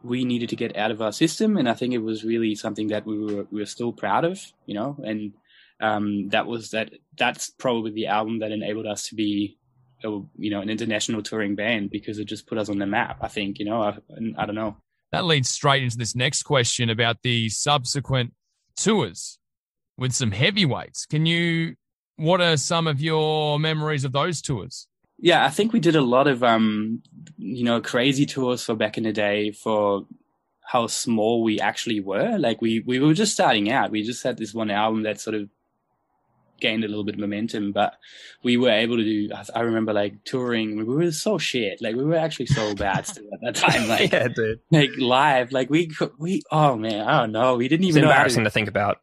we 0.02 0.24
needed 0.24 0.48
to 0.48 0.56
get 0.56 0.76
out 0.76 0.90
of 0.90 1.02
our 1.02 1.12
system. 1.12 1.56
And 1.56 1.68
I 1.68 1.74
think 1.74 1.94
it 1.94 1.98
was 1.98 2.24
really 2.24 2.54
something 2.54 2.88
that 2.88 3.06
we 3.06 3.18
were, 3.18 3.46
we 3.50 3.60
were 3.60 3.66
still 3.66 3.92
proud 3.92 4.24
of, 4.24 4.40
you 4.66 4.74
know, 4.74 4.96
and, 5.04 5.32
um, 5.80 6.28
that 6.30 6.46
was 6.46 6.70
that, 6.70 6.90
that's 7.18 7.50
probably 7.50 7.90
the 7.90 8.06
album 8.06 8.40
that 8.40 8.52
enabled 8.52 8.86
us 8.86 9.08
to 9.08 9.14
be, 9.14 9.58
a, 10.04 10.08
you 10.08 10.50
know, 10.50 10.60
an 10.60 10.70
international 10.70 11.22
touring 11.22 11.54
band 11.54 11.90
because 11.90 12.18
it 12.18 12.24
just 12.24 12.46
put 12.46 12.58
us 12.58 12.68
on 12.68 12.78
the 12.78 12.86
map, 12.86 13.18
I 13.20 13.28
think, 13.28 13.58
you 13.58 13.64
know, 13.66 13.82
I, 13.82 13.98
I 14.38 14.46
don't 14.46 14.54
know. 14.54 14.76
That 15.12 15.24
leads 15.24 15.50
straight 15.50 15.82
into 15.82 15.98
this 15.98 16.14
next 16.14 16.44
question 16.44 16.88
about 16.88 17.16
the 17.22 17.48
subsequent 17.48 18.32
tours 18.76 19.38
with 19.98 20.12
some 20.12 20.30
heavyweights. 20.30 21.04
Can 21.04 21.26
you, 21.26 21.74
what 22.16 22.40
are 22.40 22.56
some 22.56 22.86
of 22.86 23.00
your 23.00 23.58
memories 23.58 24.04
of 24.04 24.12
those 24.12 24.40
tours? 24.40 24.86
Yeah, 25.20 25.44
I 25.44 25.50
think 25.50 25.72
we 25.72 25.80
did 25.80 25.96
a 25.96 26.00
lot 26.00 26.26
of 26.26 26.42
um, 26.42 27.02
you 27.36 27.64
know, 27.64 27.80
crazy 27.80 28.26
tours 28.26 28.64
for 28.64 28.74
back 28.74 28.96
in 28.96 29.04
the 29.04 29.12
day 29.12 29.52
for 29.52 30.06
how 30.62 30.86
small 30.86 31.42
we 31.42 31.60
actually 31.60 32.00
were. 32.00 32.38
Like 32.38 32.62
we 32.62 32.80
we 32.80 32.98
were 32.98 33.14
just 33.14 33.32
starting 33.32 33.70
out. 33.70 33.90
We 33.90 34.02
just 34.02 34.22
had 34.22 34.38
this 34.38 34.54
one 34.54 34.70
album 34.70 35.02
that 35.02 35.20
sort 35.20 35.36
of 35.36 35.48
gained 36.60 36.84
a 36.84 36.88
little 36.88 37.04
bit 37.04 37.14
of 37.14 37.20
momentum, 37.20 37.72
but 37.72 37.96
we 38.42 38.56
were 38.56 38.70
able 38.70 38.96
to 38.96 39.02
do. 39.02 39.30
I 39.54 39.60
remember 39.60 39.92
like 39.92 40.24
touring. 40.24 40.76
We 40.76 40.84
were 40.84 41.12
so 41.12 41.38
shit. 41.38 41.82
Like 41.82 41.96
we 41.96 42.04
were 42.04 42.16
actually 42.16 42.46
so 42.46 42.74
bad 42.74 43.06
still 43.06 43.24
at 43.32 43.40
that 43.42 43.54
time. 43.56 43.80
Like 43.88 44.12
yeah, 44.12 44.28
dude. 44.28 44.60
Like 44.70 44.90
live. 44.98 45.52
Like 45.52 45.68
we 45.68 45.90
we. 46.18 46.42
Oh 46.50 46.76
man, 46.76 47.06
I 47.06 47.20
don't 47.20 47.32
know. 47.32 47.56
We 47.56 47.68
didn't 47.68 47.86
even. 47.86 48.04
It's 48.04 48.10
embarrassing 48.10 48.44
to, 48.44 48.50
to 48.50 48.54
think 48.54 48.68
about. 48.68 49.00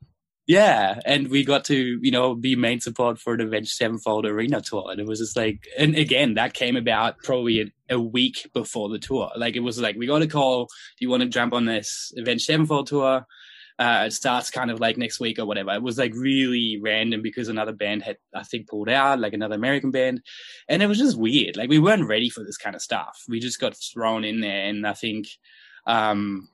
Yeah, 0.48 1.02
and 1.06 1.28
we 1.28 1.44
got 1.44 1.66
to 1.66 2.00
you 2.02 2.10
know 2.10 2.34
be 2.34 2.56
main 2.56 2.80
support 2.80 3.20
for 3.20 3.36
the 3.36 3.44
Avenged 3.44 3.72
Sevenfold 3.72 4.26
arena 4.26 4.62
tour, 4.62 4.90
and 4.90 5.00
it 5.00 5.06
was 5.06 5.20
just 5.20 5.36
like, 5.36 5.68
and 5.78 5.96
again 5.96 6.36
that 6.36 6.54
came 6.54 6.78
about 6.78 7.18
probably 7.20 7.62
a, 7.62 7.96
a 7.96 8.00
week 8.00 8.50
before 8.54 8.88
the 8.88 8.98
tour. 8.98 9.30
Like 9.36 9.58
it 9.58 9.60
was 9.60 9.78
like 9.78 9.98
we 9.98 10.08
got 10.08 10.22
a 10.22 10.28
call, 10.28 10.66
do 10.66 11.06
you 11.06 11.10
want 11.10 11.24
to 11.24 11.30
jump 11.30 11.54
on 11.54 11.66
this 11.66 12.14
Avenged 12.18 12.46
Sevenfold 12.46 12.88
tour? 12.88 13.26
Uh, 13.80 14.06
it 14.08 14.12
starts 14.12 14.50
kind 14.50 14.72
of 14.72 14.80
like 14.80 14.98
next 14.98 15.20
week 15.20 15.38
or 15.38 15.46
whatever. 15.46 15.72
It 15.72 15.84
was 15.84 16.00
like 16.00 16.14
really 16.16 16.80
random 16.82 17.22
because 17.22 17.48
another 17.48 17.74
band 17.74 18.02
had, 18.02 18.18
I 18.34 18.42
think, 18.42 18.68
pulled 18.68 18.90
out, 18.90 19.20
like 19.20 19.34
another 19.34 19.54
American 19.54 19.92
band. 19.92 20.22
And 20.68 20.82
it 20.82 20.88
was 20.88 20.98
just 20.98 21.16
weird. 21.16 21.58
Like 21.58 21.70
we 21.70 21.78
weren't 21.78 22.08
ready 22.08 22.30
for 22.30 22.44
this 22.44 22.58
kind 22.58 22.76
of 22.76 22.82
stuff. 22.82 23.24
We 23.30 23.40
just 23.40 23.60
got 23.60 23.78
thrown 23.78 24.24
in 24.24 24.42
there. 24.42 24.66
And 24.66 24.88
I 24.88 24.94
think, 24.94 25.28
um, 25.86 26.50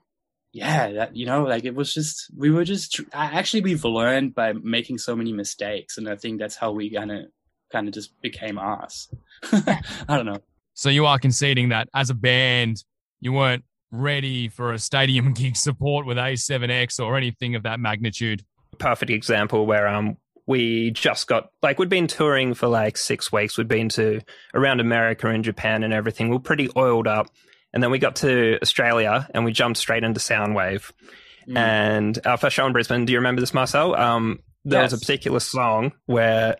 yeah, 0.53 0.91
that, 0.91 1.15
you 1.15 1.25
know, 1.25 1.43
like 1.43 1.65
it 1.65 1.73
was 1.73 1.91
just, 1.93 2.31
we 2.37 2.51
were 2.51 2.63
just, 2.63 3.01
actually, 3.11 3.61
we've 3.61 3.83
learned 3.83 4.35
by 4.35 4.53
making 4.53 4.99
so 4.99 5.15
many 5.15 5.33
mistakes. 5.33 5.97
And 5.97 6.07
I 6.07 6.15
think 6.15 6.39
that's 6.39 6.55
how 6.55 6.71
we 6.71 6.91
kind 6.91 7.11
of, 7.11 7.25
kind 7.71 7.87
of 7.87 7.93
just 7.93 8.19
became 8.21 8.59
us. 8.59 9.09
I 9.51 9.81
don't 10.07 10.27
know. 10.27 10.39
So 10.75 10.89
you 10.89 11.07
are 11.07 11.17
conceding 11.17 11.69
that 11.69 11.89
as 11.95 12.11
a 12.11 12.13
band, 12.13 12.83
you 13.19 13.33
weren't 13.33 13.63
ready 13.91 14.47
for 14.47 14.73
a 14.73 14.79
stadium 14.79 15.33
gig 15.33 15.55
support 15.55 16.05
with 16.05 16.17
A7X 16.17 17.03
or 17.03 17.17
anything 17.17 17.55
of 17.55 17.63
that 17.63 17.79
magnitude. 17.79 18.43
Perfect 18.77 19.11
example 19.11 19.65
where 19.65 19.87
um 19.87 20.17
we 20.45 20.91
just 20.91 21.27
got 21.27 21.49
like 21.61 21.79
we'd 21.79 21.89
been 21.89 22.07
touring 22.07 22.53
for 22.53 22.67
like 22.67 22.97
six 22.97 23.31
weeks. 23.31 23.57
We'd 23.57 23.67
been 23.67 23.89
to 23.89 24.21
around 24.53 24.81
America 24.81 25.27
and 25.29 25.43
Japan 25.43 25.83
and 25.83 25.93
everything. 25.93 26.29
We 26.29 26.35
are 26.35 26.39
pretty 26.39 26.69
oiled 26.75 27.07
up. 27.07 27.27
And 27.73 27.81
then 27.81 27.91
we 27.91 27.99
got 27.99 28.17
to 28.17 28.59
Australia 28.61 29.27
and 29.33 29.45
we 29.45 29.51
jumped 29.51 29.79
straight 29.79 30.03
into 30.03 30.19
Soundwave. 30.19 30.91
Mm. 31.47 31.57
And 31.57 32.19
our 32.25 32.37
first 32.37 32.55
show 32.55 32.65
in 32.65 32.73
Brisbane, 32.73 33.05
do 33.05 33.13
you 33.13 33.19
remember 33.19 33.41
this, 33.41 33.53
Marcel? 33.53 33.95
Um, 33.95 34.39
there 34.65 34.81
yes. 34.81 34.91
was 34.91 35.01
a 35.01 35.03
particular 35.03 35.39
song 35.39 35.91
where 36.05 36.57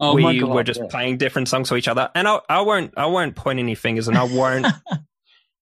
oh 0.00 0.14
we 0.14 0.40
God, 0.40 0.50
were 0.50 0.64
just 0.64 0.80
yeah. 0.80 0.88
playing 0.90 1.18
different 1.18 1.48
songs 1.48 1.68
to 1.68 1.76
each 1.76 1.88
other. 1.88 2.10
And 2.14 2.26
I, 2.26 2.40
I 2.48 2.60
won't, 2.62 2.94
I 2.96 3.06
won't 3.06 3.36
point 3.36 3.58
any 3.58 3.74
fingers, 3.74 4.08
and 4.08 4.16
I 4.16 4.24
won't. 4.24 4.66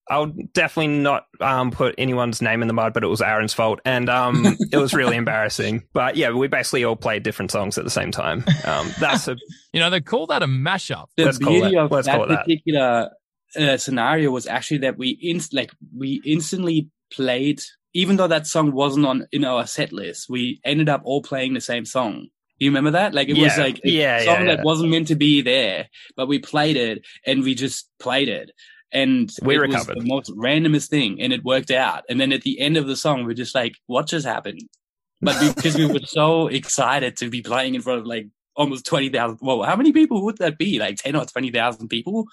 I'll 0.07 0.27
definitely 0.53 0.99
not 0.99 1.25
um, 1.41 1.71
put 1.71 1.95
anyone's 1.97 2.39
name 2.39 2.61
in 2.61 2.67
the 2.67 2.75
mud, 2.75 2.93
but 2.93 3.03
it 3.03 3.07
was 3.07 3.21
Aaron's 3.21 3.55
fault, 3.55 3.79
and 3.85 4.07
um, 4.07 4.55
it 4.71 4.77
was 4.77 4.93
really 4.93 5.17
embarrassing. 5.17 5.83
But 5.93 6.15
yeah, 6.15 6.31
we 6.31 6.47
basically 6.47 6.83
all 6.83 6.95
played 6.95 7.23
different 7.23 7.49
songs 7.49 7.77
at 7.79 7.83
the 7.83 7.89
same 7.89 8.11
time. 8.11 8.45
Um, 8.65 8.91
that's 8.99 9.27
a 9.27 9.35
you 9.73 9.79
know 9.79 9.89
they 9.89 10.01
call 10.01 10.27
that 10.27 10.43
a 10.43 10.47
mashup. 10.47 11.07
The 11.17 11.25
Let's 11.25 11.39
beauty 11.39 11.75
of 11.75 11.89
Let's 11.89 12.05
that 12.05 12.27
particular 12.27 13.09
uh, 13.57 13.77
scenario 13.77 14.31
was 14.31 14.47
actually 14.47 14.79
that 14.79 14.97
we 14.97 15.17
inst- 15.21 15.53
like 15.53 15.71
we 15.95 16.21
instantly 16.25 16.89
played, 17.11 17.61
even 17.93 18.17
though 18.17 18.27
that 18.27 18.47
song 18.47 18.71
wasn't 18.71 19.05
on 19.05 19.27
in 19.31 19.45
our 19.45 19.65
set 19.65 19.91
list, 19.91 20.29
we 20.29 20.59
ended 20.63 20.89
up 20.89 21.01
all 21.03 21.21
playing 21.21 21.53
the 21.53 21.61
same 21.61 21.85
song. 21.85 22.27
You 22.57 22.69
remember 22.69 22.91
that? 22.91 23.13
Like 23.13 23.29
it 23.29 23.37
yeah. 23.37 23.43
was 23.43 23.57
like 23.57 23.81
a 23.83 23.89
yeah, 23.89 24.19
song 24.19 24.45
yeah, 24.45 24.55
that 24.55 24.65
wasn't 24.65 24.91
meant 24.91 25.09
to 25.09 25.15
be 25.15 25.41
there, 25.41 25.89
but 26.15 26.27
we 26.27 26.39
played 26.39 26.77
it 26.77 27.05
and 27.25 27.43
we 27.43 27.53
just 27.53 27.89
played 27.99 28.29
it. 28.29 28.51
And 28.91 29.29
we 29.41 29.55
it 29.55 29.59
recovered. 29.59 29.95
was 29.95 30.03
the 30.03 30.09
most 30.09 30.31
randomest 30.37 30.87
thing 30.87 31.21
and 31.21 31.33
it 31.33 31.43
worked 31.43 31.71
out. 31.71 32.03
And 32.09 32.19
then 32.19 32.31
at 32.31 32.43
the 32.43 32.59
end 32.61 32.77
of 32.77 32.87
the 32.87 32.95
song, 32.95 33.25
we're 33.25 33.33
just 33.33 33.53
like, 33.53 33.75
what 33.87 34.07
just 34.07 34.25
happened? 34.25 34.61
But 35.21 35.55
because 35.55 35.75
we 35.75 35.85
were 35.85 35.99
so 36.05 36.47
excited 36.47 37.17
to 37.17 37.29
be 37.29 37.41
playing 37.41 37.75
in 37.75 37.81
front 37.81 37.99
of 37.99 38.05
like 38.05 38.27
almost 38.55 38.85
20,000. 38.85 39.39
Well, 39.41 39.63
how 39.63 39.75
many 39.75 39.91
people 39.91 40.23
would 40.23 40.37
that 40.37 40.57
be? 40.57 40.79
Like 40.79 40.97
10 40.97 41.15
or 41.15 41.25
20,000 41.25 41.89
people? 41.89 42.25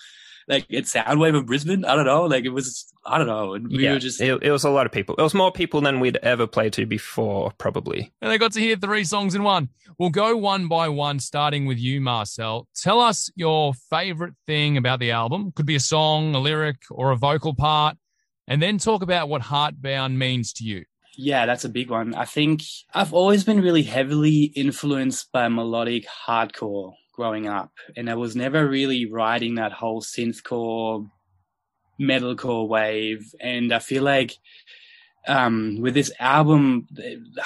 Like 0.48 0.64
at 0.72 0.84
Soundwave 0.84 1.38
in 1.38 1.46
Brisbane. 1.46 1.84
I 1.84 1.94
don't 1.94 2.06
know. 2.06 2.24
Like 2.24 2.44
it 2.44 2.50
was, 2.50 2.92
I 3.04 3.18
don't 3.18 3.26
know. 3.26 3.54
And 3.54 3.68
we 3.68 3.84
yeah, 3.84 3.92
were 3.92 3.98
just. 3.98 4.20
It, 4.20 4.42
it, 4.42 4.50
was 4.50 4.64
a 4.64 4.70
lot 4.70 4.86
of 4.86 4.92
people. 4.92 5.14
It 5.16 5.22
was 5.22 5.34
more 5.34 5.52
people 5.52 5.80
than 5.80 6.00
we'd 6.00 6.18
ever 6.18 6.46
played 6.46 6.72
to 6.74 6.86
before, 6.86 7.52
probably. 7.58 8.12
And 8.20 8.30
they 8.30 8.38
got 8.38 8.52
to 8.52 8.60
hear 8.60 8.76
three 8.76 9.04
songs 9.04 9.34
in 9.34 9.42
one. 9.42 9.68
We'll 9.98 10.10
go 10.10 10.36
one 10.36 10.68
by 10.68 10.88
one, 10.88 11.20
starting 11.20 11.66
with 11.66 11.78
you, 11.78 12.00
Marcel. 12.00 12.68
Tell 12.74 13.00
us 13.00 13.30
your 13.34 13.74
favorite 13.90 14.34
thing 14.46 14.76
about 14.76 15.00
the 15.00 15.10
album. 15.10 15.52
Could 15.52 15.66
be 15.66 15.76
a 15.76 15.80
song, 15.80 16.34
a 16.34 16.38
lyric, 16.38 16.82
or 16.90 17.10
a 17.10 17.16
vocal 17.16 17.54
part. 17.54 17.96
And 18.48 18.60
then 18.60 18.78
talk 18.78 19.02
about 19.02 19.28
what 19.28 19.42
Heartbound 19.42 20.16
means 20.16 20.52
to 20.54 20.64
you. 20.64 20.84
Yeah, 21.14 21.46
that's 21.46 21.64
a 21.64 21.68
big 21.68 21.90
one. 21.90 22.14
I 22.14 22.24
think 22.24 22.62
I've 22.94 23.12
always 23.12 23.44
been 23.44 23.60
really 23.60 23.82
heavily 23.82 24.44
influenced 24.44 25.30
by 25.30 25.48
melodic 25.48 26.06
hardcore 26.26 26.94
growing 27.12 27.46
up, 27.46 27.72
and 27.96 28.10
I 28.10 28.14
was 28.14 28.34
never 28.34 28.66
really 28.66 29.06
riding 29.06 29.56
that 29.56 29.72
whole 29.72 30.02
synthcore, 30.02 31.08
metalcore 32.00 32.68
wave. 32.68 33.34
And 33.40 33.72
I 33.72 33.78
feel 33.78 34.02
like 34.02 34.38
um, 35.28 35.78
with 35.80 35.94
this 35.94 36.10
album, 36.18 36.88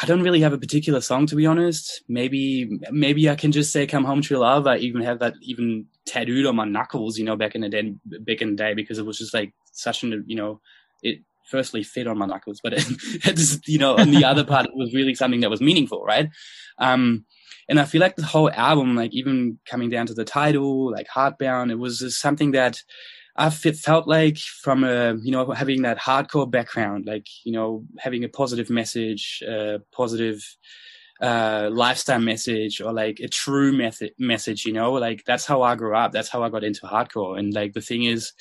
I 0.00 0.06
don't 0.06 0.22
really 0.22 0.40
have 0.40 0.52
a 0.52 0.58
particular 0.58 1.00
song 1.00 1.26
to 1.26 1.36
be 1.36 1.46
honest. 1.46 2.02
Maybe 2.08 2.80
maybe 2.90 3.28
I 3.28 3.34
can 3.34 3.52
just 3.52 3.72
say 3.72 3.86
"Come 3.86 4.04
Home 4.04 4.22
True 4.22 4.38
Love." 4.38 4.66
I 4.66 4.78
even 4.78 5.02
have 5.02 5.18
that 5.18 5.34
even 5.42 5.86
tattooed 6.06 6.46
on 6.46 6.56
my 6.56 6.64
knuckles, 6.64 7.18
you 7.18 7.24
know, 7.24 7.36
back 7.36 7.54
in 7.54 7.60
the 7.60 7.68
day, 7.68 7.94
back 8.04 8.40
in 8.40 8.50
the 8.50 8.56
day, 8.56 8.74
because 8.74 8.98
it 8.98 9.04
was 9.04 9.18
just 9.18 9.34
like 9.34 9.52
such 9.72 10.02
an 10.02 10.24
you 10.26 10.36
know 10.36 10.60
it 11.02 11.20
firstly 11.50 11.82
fit 11.82 12.06
on 12.06 12.18
my 12.18 12.26
knuckles, 12.26 12.60
but 12.62 12.72
it, 12.72 12.86
it 13.26 13.36
just 13.36 13.66
you 13.68 13.78
know 13.78 13.96
on 13.96 14.10
the 14.10 14.24
other 14.24 14.44
part 14.44 14.66
it 14.66 14.74
was 14.74 14.94
really 14.94 15.14
something 15.14 15.40
that 15.40 15.50
was 15.50 15.60
meaningful, 15.60 16.02
right? 16.04 16.28
Um, 16.78 17.24
and 17.68 17.80
I 17.80 17.84
feel 17.84 18.00
like 18.00 18.16
the 18.16 18.24
whole 18.24 18.50
album, 18.52 18.94
like 18.94 19.12
even 19.12 19.58
coming 19.66 19.90
down 19.90 20.06
to 20.06 20.14
the 20.14 20.24
title, 20.24 20.92
like 20.92 21.08
Heartbound, 21.08 21.70
it 21.70 21.78
was 21.78 21.98
just 21.98 22.20
something 22.20 22.52
that 22.52 22.82
I 23.36 23.50
felt 23.50 24.06
like 24.06 24.38
from 24.38 24.84
a, 24.84 25.14
you 25.22 25.32
know, 25.32 25.50
having 25.50 25.82
that 25.82 25.98
hardcore 25.98 26.50
background, 26.50 27.04
like, 27.06 27.26
you 27.44 27.52
know, 27.52 27.84
having 27.98 28.24
a 28.24 28.28
positive 28.28 28.70
message, 28.70 29.42
uh, 29.48 29.78
positive, 29.92 30.42
uh, 31.20 31.70
lifestyle 31.72 32.20
message 32.20 32.80
or 32.80 32.92
like 32.92 33.18
a 33.20 33.28
true 33.28 33.76
method 33.76 34.12
message, 34.18 34.64
you 34.64 34.72
know, 34.72 34.92
like 34.92 35.24
that's 35.26 35.46
how 35.46 35.62
I 35.62 35.74
grew 35.74 35.96
up. 35.96 36.12
That's 36.12 36.28
how 36.28 36.42
I 36.42 36.50
got 36.50 36.64
into 36.64 36.82
hardcore. 36.82 37.38
And 37.38 37.52
like 37.52 37.72
the 37.72 37.80
thing 37.80 38.04
is, 38.04 38.32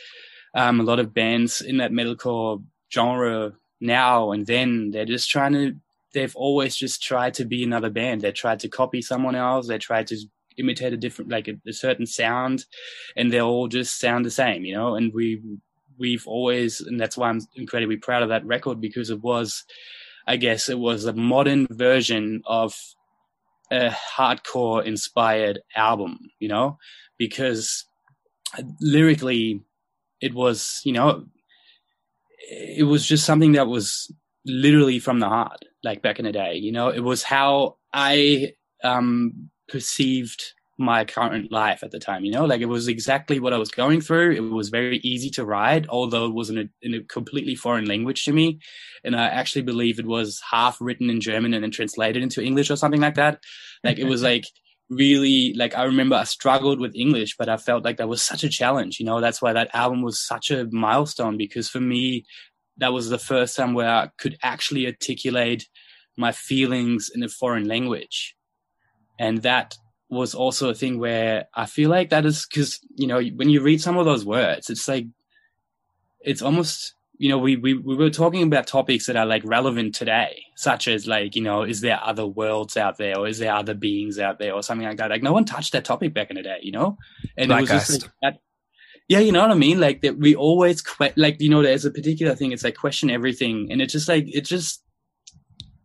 um, 0.56 0.80
a 0.80 0.84
lot 0.84 1.00
of 1.00 1.14
bands 1.14 1.62
in 1.62 1.78
that 1.78 1.92
metalcore 1.92 2.64
genre 2.94 3.54
now 3.82 4.32
and 4.32 4.46
then, 4.48 4.92
they're 4.92 5.06
just 5.06 5.30
trying 5.30 5.54
to 5.54 5.76
they've 6.16 6.36
always 6.36 6.76
just 6.76 7.04
tried 7.04 7.34
to 7.36 7.46
be 7.46 7.64
another 7.64 7.90
band. 7.90 8.22
They 8.22 8.32
tried 8.32 8.62
to 8.62 8.70
copy 8.70 9.02
someone 9.02 9.36
else. 9.36 9.68
They 9.68 9.78
tried 9.78 10.08
to 10.08 10.18
imitate 10.58 10.94
a 10.94 10.98
different, 10.98 11.30
like 11.30 11.48
a, 11.50 11.56
a, 11.68 11.74
certain 11.74 12.06
sound, 12.06 12.66
and 13.18 13.32
they 13.32 13.42
all 13.42 13.68
just 13.68 14.00
sound 14.00 14.26
the 14.26 14.32
same, 14.32 14.64
you 14.64 14.74
know. 14.74 14.96
And 14.96 15.14
we 15.14 15.42
we've 16.00 16.28
always, 16.28 16.82
and 16.82 17.00
that's 17.00 17.18
why 17.18 17.30
I'm 17.30 17.42
incredibly 17.56 17.98
proud 17.98 18.24
of 18.24 18.30
that 18.30 18.46
record 18.46 18.82
because 18.82 19.10
it 19.10 19.22
was, 19.22 19.64
I 20.26 20.38
guess, 20.38 20.70
it 20.70 20.80
was 20.80 21.06
a 21.06 21.14
modern 21.14 21.68
version 21.70 22.42
of 22.46 22.76
a 23.72 23.90
hardcore 23.90 24.86
inspired 24.86 25.60
album, 25.76 26.20
you 26.40 26.48
know, 26.48 26.78
because 27.18 27.86
lyrically, 28.82 29.62
it 30.22 30.34
was, 30.34 30.82
you 30.84 30.94
know, 30.94 31.26
it 32.50 32.88
was 32.88 33.06
just 33.06 33.26
something 33.26 33.54
that 33.54 33.68
was 33.68 34.12
literally 34.46 35.00
from 35.00 35.20
the 35.20 35.30
heart, 35.30 35.66
like 35.84 36.02
back 36.02 36.20
in 36.20 36.26
the 36.26 36.32
day. 36.32 36.56
You 36.56 36.72
know, 36.72 36.90
it 36.90 37.00
was 37.00 37.24
how 37.24 37.78
I 37.94 38.54
um, 38.84 39.50
perceived 39.68 40.54
my 40.78 41.06
current 41.06 41.52
life 41.52 41.84
at 41.84 41.92
the 41.92 42.00
time. 42.00 42.26
You 42.26 42.32
know, 42.32 42.46
like 42.46 42.62
it 42.62 42.66
was 42.66 42.88
exactly 42.88 43.40
what 43.40 43.54
I 43.54 43.58
was 43.58 43.72
going 43.72 44.02
through. 44.02 44.34
It 44.34 44.42
was 44.42 44.70
very 44.70 44.98
easy 44.98 45.30
to 45.32 45.46
write, 45.46 45.88
although 45.88 46.26
it 46.26 46.34
was 46.34 46.50
in 46.50 46.58
a, 46.58 46.66
in 46.82 46.94
a 46.94 47.04
completely 47.04 47.56
foreign 47.56 47.86
language 47.86 48.24
to 48.26 48.34
me. 48.34 48.60
And 49.04 49.16
I 49.16 49.28
actually 49.28 49.62
believe 49.62 50.00
it 50.00 50.06
was 50.06 50.42
half 50.52 50.78
written 50.82 51.10
in 51.10 51.22
German 51.22 51.54
and 51.54 51.64
then 51.64 51.72
translated 51.72 52.22
into 52.22 52.44
English 52.44 52.70
or 52.70 52.76
something 52.76 53.02
like 53.02 53.16
that. 53.16 53.40
Like 53.84 54.00
it 54.00 54.06
was 54.06 54.22
like 54.22 54.46
really 54.90 55.54
like 55.56 55.76
I 55.76 55.84
remember 55.84 56.16
I 56.16 56.26
struggled 56.26 56.80
with 56.80 56.96
English, 56.96 57.36
but 57.38 57.50
I 57.50 57.58
felt 57.58 57.84
like 57.84 57.98
that 57.98 58.10
was 58.10 58.22
such 58.22 58.44
a 58.44 58.50
challenge. 58.50 59.00
You 59.00 59.06
know, 59.06 59.20
that's 59.20 59.42
why 59.42 59.54
that 59.54 59.74
album 59.74 60.02
was 60.02 60.20
such 60.20 60.52
a 60.52 60.68
milestone 60.72 61.38
because 61.38 61.70
for 61.70 61.80
me, 61.80 62.26
that 62.78 62.94
was 62.94 63.10
the 63.10 63.18
first 63.18 63.56
time 63.56 63.74
where 63.74 63.90
I 63.90 64.10
could 64.18 64.38
actually 64.44 64.86
articulate 64.86 65.68
my 66.18 66.32
feelings 66.32 67.10
in 67.14 67.24
a 67.24 67.30
foreign 67.30 67.68
language. 67.68 68.36
And 69.20 69.42
that 69.44 69.78
was 70.10 70.36
also 70.36 70.70
a 70.70 70.76
thing 70.76 71.00
where 71.00 71.46
I 71.54 71.66
feel 71.66 71.90
like 71.90 72.10
that 72.10 72.26
is 72.26 72.46
because, 72.46 72.80
you 72.96 73.08
know, 73.08 73.22
when 73.22 73.50
you 73.50 73.62
read 73.62 73.82
some 73.82 73.98
of 73.98 74.06
those 74.06 74.26
words, 74.26 74.70
it's 74.70 74.88
like, 74.88 75.08
it's 76.22 76.42
almost, 76.42 76.96
you 77.18 77.30
know, 77.30 77.38
we, 77.38 77.56
we, 77.56 77.74
we 77.74 77.96
were 77.96 78.10
talking 78.10 78.44
about 78.44 78.68
topics 78.68 79.06
that 79.08 79.16
are 79.16 79.26
like 79.26 79.44
relevant 79.46 79.96
today, 79.96 80.44
such 80.56 80.88
as 80.88 81.08
like, 81.08 81.36
you 81.36 81.42
know, 81.42 81.64
is 81.64 81.82
there 81.82 82.00
other 82.04 82.28
worlds 82.28 82.78
out 82.78 82.98
there 82.98 83.18
or 83.18 83.28
is 83.28 83.40
there 83.40 83.54
other 83.54 83.74
beings 83.74 84.20
out 84.20 84.40
there 84.40 84.54
or 84.54 84.62
something 84.62 84.88
like 84.88 84.98
that? 84.98 85.10
Like 85.10 85.24
no 85.24 85.34
one 85.34 85.46
touched 85.46 85.74
that 85.74 85.86
topic 85.86 86.14
back 86.14 86.30
in 86.30 86.36
the 86.36 86.44
day, 86.44 86.60
you 86.62 86.72
know? 86.72 86.98
And 87.38 87.52
it 87.52 87.62
was 87.62 87.70
just 87.70 88.04
like, 88.04 88.12
that, 88.22 88.40
yeah, 89.08 89.20
you 89.20 89.32
know 89.32 89.42
what 89.42 89.52
I 89.52 89.56
mean? 89.56 89.80
Like 89.80 90.02
that 90.02 90.18
we 90.18 90.36
always 90.36 90.82
que- 90.82 91.14
like 91.16 91.40
you 91.40 91.50
know 91.50 91.62
there's 91.62 91.86
a 91.86 91.92
particular 91.92 92.36
thing. 92.36 92.52
It's 92.52 92.64
like 92.64 92.76
question 92.76 93.12
everything, 93.12 93.68
and 93.70 93.82
it's 93.82 93.94
just 93.94 94.08
like 94.08 94.26
it 94.28 94.46
just 94.46 94.84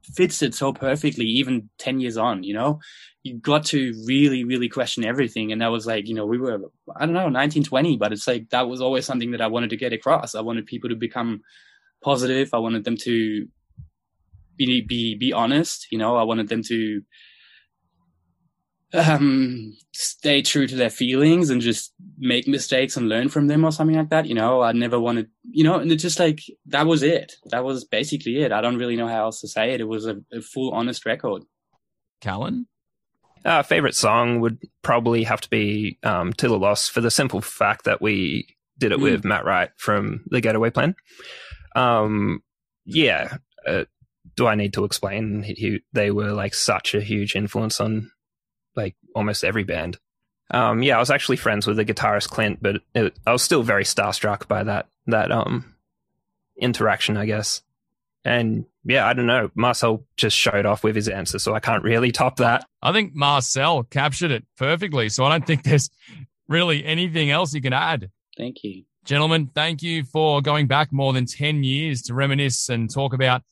fits 0.02 0.42
it 0.42 0.54
so 0.54 0.72
perfectly. 0.72 1.26
Even 1.26 1.68
ten 1.78 2.00
years 2.00 2.16
on, 2.16 2.42
you 2.42 2.54
know, 2.54 2.80
you 3.22 3.38
got 3.38 3.66
to 3.66 3.92
really 4.06 4.44
really 4.44 4.68
question 4.68 5.04
everything, 5.04 5.52
and 5.52 5.61
that 5.61 5.70
was 5.70 5.87
like 5.87 6.09
you 6.09 6.14
know 6.14 6.26
we 6.26 6.38
were 6.38 6.61
I 6.96 7.06
don't 7.06 7.14
know 7.14 7.24
1920, 7.24 7.96
but 7.96 8.12
it's 8.12 8.26
like 8.26 8.50
that 8.50 8.68
was 8.68 8.80
always 8.80 9.06
something 9.06 9.33
that 9.33 9.40
I 9.40 9.46
wanted 9.46 9.70
to 9.70 9.76
get 9.76 9.92
across. 9.92 10.35
I 10.35 10.40
wanted 10.40 10.66
people 10.66 10.90
to 10.90 10.96
become 10.96 11.42
positive. 12.02 12.50
I 12.52 12.59
wanted 12.59 12.85
them 12.85 12.96
to 12.98 13.46
be 14.56 14.80
be 14.83 15.14
be 15.16 15.33
honest. 15.33 15.87
You 15.90 15.98
know, 15.98 16.16
I 16.16 16.22
wanted 16.22 16.48
them 16.48 16.62
to 16.64 17.02
um, 18.92 19.76
stay 19.92 20.42
true 20.42 20.66
to 20.66 20.76
their 20.76 20.90
feelings 20.90 21.50
and 21.50 21.61
just 21.61 21.92
make 22.18 22.48
mistakes 22.48 22.96
and 22.96 23.09
learn 23.09 23.28
from 23.28 23.46
them 23.46 23.64
or 23.64 23.72
something 23.72 23.96
like 23.96 24.11
that. 24.11 24.26
You 24.26 24.35
know, 24.35 24.62
I 24.62 24.72
never 24.72 24.98
wanted, 24.98 25.28
you 25.50 25.64
know, 25.64 25.76
and 25.78 25.90
it's 25.92 26.02
just 26.02 26.18
like, 26.18 26.40
that 26.66 26.87
was 26.87 27.02
it. 27.02 27.35
That 27.46 27.64
was 27.64 27.85
basically 27.85 28.42
it. 28.42 28.52
I 28.52 28.61
don't 28.61 28.78
really 28.78 28.96
know 28.96 29.09
how 29.09 29.24
else 29.24 29.40
to 29.40 29.48
say 29.48 29.72
it. 29.72 29.80
It 29.80 29.88
was 29.88 30.06
a, 30.06 30.16
a 30.33 30.40
full 30.40 30.72
honest 30.72 31.06
record. 31.06 31.44
Callan? 32.20 32.66
Uh, 33.44 33.62
favorite 33.62 33.94
song 33.94 34.40
would 34.40 34.59
probably 34.83 35.24
have 35.24 35.40
to 35.40 35.50
be 35.50 35.98
um, 36.03 36.33
To 36.35 36.48
the 36.48 36.59
Loss 36.59 36.88
for 36.88 37.00
the 37.00 37.11
simple 37.11 37.40
fact 37.40 37.85
that 37.85 38.03
we 38.03 38.57
did 38.79 38.92
it 38.92 38.98
mm. 38.98 39.03
with 39.03 39.24
Matt 39.24 39.44
Wright 39.44 39.70
from 39.76 40.24
the 40.26 40.40
Getaway 40.40 40.70
Plan. 40.70 40.94
Um, 41.74 42.42
yeah. 42.85 43.38
Uh, 43.66 43.85
do 44.37 44.46
I 44.46 44.55
need 44.55 44.74
to 44.74 44.85
explain? 44.85 45.42
He, 45.42 45.55
he, 45.55 45.81
they 45.92 46.11
were 46.11 46.33
like 46.33 46.55
such 46.55 46.94
a 46.94 47.00
huge 47.00 47.35
influence 47.35 47.81
on 47.81 48.11
like 48.76 48.94
almost 49.14 49.44
every 49.44 49.64
band. 49.64 49.98
Um, 50.50 50.83
yeah, 50.83 50.96
I 50.96 51.00
was 51.00 51.11
actually 51.11 51.37
friends 51.37 51.66
with 51.66 51.76
the 51.76 51.85
guitarist 51.85 52.29
Clint, 52.29 52.59
but 52.61 52.76
it, 52.94 53.14
I 53.26 53.33
was 53.33 53.42
still 53.42 53.62
very 53.62 53.85
starstruck 53.85 54.48
by 54.48 54.64
that 54.64 54.88
that 55.07 55.31
um, 55.31 55.76
interaction, 56.61 57.16
I 57.16 57.26
guess. 57.26 57.62
And 58.24 58.66
yeah, 58.85 59.06
I 59.06 59.12
don't 59.12 59.26
know. 59.26 59.50
Marcel 59.54 60.04
just 60.16 60.37
showed 60.37 60.66
off 60.66 60.85
with 60.85 60.94
his 60.94 61.09
answer, 61.09 61.38
so 61.38 61.54
I 61.54 61.61
can't 61.61 61.83
really 61.83 62.12
top 62.12 62.37
that. 62.37 62.66
I 62.83 62.92
think 62.92 63.14
Marcel 63.14 63.83
captured 63.85 64.30
it 64.30 64.44
perfectly, 64.56 65.09
so 65.09 65.24
I 65.24 65.30
don't 65.30 65.46
think 65.46 65.62
there's 65.62 65.90
really 66.48 66.85
anything 66.85 67.30
else 67.30 67.54
you 67.54 67.62
can 67.62 67.72
add. 67.72 68.11
Thank 68.37 68.62
you. 68.64 68.85
Gentlemen, 69.04 69.50
thank 69.54 69.83
you 69.83 70.04
for 70.04 70.42
going 70.42 70.66
back 70.66 70.92
more 70.92 71.12
than 71.12 71.24
10 71.24 71.64
years 71.64 72.02
to 72.02 72.14
reminisce 72.14 72.68
and 72.68 72.92
talk 72.92 73.14
about 73.14 73.42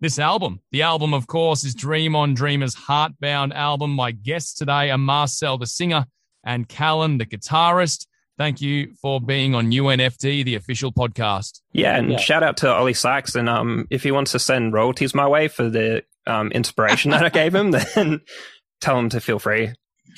this 0.00 0.18
album. 0.18 0.60
The 0.72 0.82
album, 0.82 1.14
of 1.14 1.26
course, 1.26 1.64
is 1.64 1.74
Dream 1.74 2.16
on 2.16 2.34
Dreamer's 2.34 2.74
Heartbound 2.74 3.54
album. 3.54 3.92
My 3.92 4.10
guests 4.10 4.54
today 4.54 4.90
are 4.90 4.98
Marcel, 4.98 5.58
the 5.58 5.66
singer, 5.66 6.06
and 6.44 6.68
Callan, 6.68 7.18
the 7.18 7.26
guitarist. 7.26 8.06
Thank 8.38 8.60
you 8.60 8.94
for 9.00 9.20
being 9.20 9.54
on 9.54 9.70
UNFD, 9.70 10.44
the 10.44 10.56
official 10.56 10.92
podcast. 10.92 11.60
Yeah, 11.72 11.96
and 11.96 12.12
yeah. 12.12 12.18
shout 12.18 12.42
out 12.42 12.58
to 12.58 12.76
Oli 12.76 12.92
Sykes. 12.92 13.34
And 13.34 13.48
um, 13.48 13.86
if 13.90 14.02
he 14.02 14.10
wants 14.10 14.32
to 14.32 14.38
send 14.38 14.74
royalties 14.74 15.14
my 15.14 15.26
way 15.26 15.48
for 15.48 15.70
the 15.70 16.04
um, 16.26 16.52
inspiration 16.52 17.12
that 17.12 17.24
I 17.24 17.30
gave 17.30 17.54
him, 17.54 17.70
then 17.94 18.20
tell 18.80 18.98
him 18.98 19.08
to 19.10 19.20
feel 19.20 19.38
free. 19.38 19.72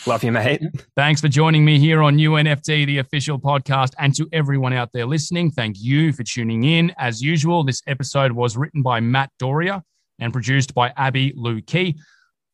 Love 0.06 0.22
you, 0.22 0.32
mate. 0.32 0.62
Thanks 0.96 1.20
for 1.20 1.28
joining 1.28 1.64
me 1.64 1.78
here 1.78 2.02
on 2.02 2.16
UNFD, 2.16 2.86
the 2.86 2.98
official 2.98 3.38
podcast. 3.38 3.94
And 3.98 4.14
to 4.16 4.28
everyone 4.32 4.72
out 4.72 4.90
there 4.92 5.06
listening, 5.06 5.50
thank 5.50 5.76
you 5.80 6.12
for 6.12 6.22
tuning 6.22 6.64
in. 6.64 6.92
As 6.98 7.20
usual, 7.20 7.64
this 7.64 7.82
episode 7.86 8.32
was 8.32 8.56
written 8.56 8.82
by 8.82 9.00
Matt 9.00 9.30
Doria 9.38 9.82
and 10.18 10.32
produced 10.32 10.74
by 10.74 10.92
Abby 10.96 11.32
Lou 11.36 11.60
Key. 11.62 11.98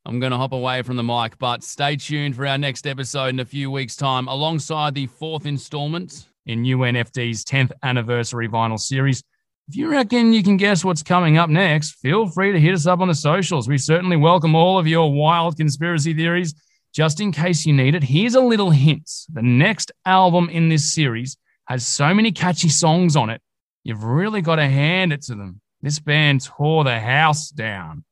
I'm 0.07 0.21
going 0.21 0.33
to 0.33 0.39
hop 0.39 0.53
away 0.53 0.83
from 0.83 0.97
the 0.97 1.03
mic, 1.03 1.39
but 1.39 1.65
stay 1.65 1.97
tuned 1.97 2.37
for 2.37 2.47
our 2.47 2.59
next 2.59 2.87
episode 2.87 3.29
in 3.29 3.41
a 3.41 3.45
few 3.47 3.71
weeks' 3.71 3.97
time, 3.97 4.29
alongside 4.29 4.95
the 4.95 5.07
fourth 5.07 5.47
installment 5.47 6.29
in 6.45 6.63
UNFD's 6.63 7.43
10th 7.43 7.73
anniversary 7.83 8.47
vinyl 8.47 8.79
series. 8.79 9.23
If 9.67 9.77
you 9.77 9.91
reckon 9.91 10.35
you 10.35 10.43
can 10.43 10.59
guess 10.59 10.85
what's 10.85 11.03
coming 11.03 11.39
up 11.39 11.49
next, 11.49 11.93
feel 11.93 12.29
free 12.29 12.53
to 12.53 12.61
hit 12.61 12.75
us 12.75 12.87
up 12.87 13.01
on 13.01 13.09
the 13.09 13.15
socials. 13.15 13.67
We 13.67 13.79
certainly 13.79 14.19
welcome 14.19 14.55
all 14.55 14.79
of 14.79 14.87
your 14.87 15.11
wild 15.11 15.57
conspiracy 15.57 16.13
theories. 16.13 16.55
Just 16.93 17.23
in 17.23 17.33
case 17.33 17.65
you 17.65 17.73
need 17.73 17.95
it, 17.95 18.03
here's 18.05 18.35
a 18.35 18.43
little 18.43 18.71
hint. 18.71 19.11
The 19.33 19.41
next 19.41 19.91
album 20.05 20.51
in 20.51 20.69
this 20.69 20.93
series 20.93 21.39
has 21.65 21.87
so 21.87 22.13
many 22.13 22.31
catchy 22.31 22.69
songs 22.69 23.17
on 23.17 23.31
it, 23.31 23.41
you've 23.85 24.05
really 24.05 24.43
got 24.43 24.57
to 24.57 24.69
hand 24.69 25.15
it 25.15 25.23
to 25.23 25.35
them. 25.35 25.63
This 25.81 25.99
band 25.99 26.45
tore 26.45 26.85
the 26.85 27.01
house 27.01 27.49
down. 27.49 28.05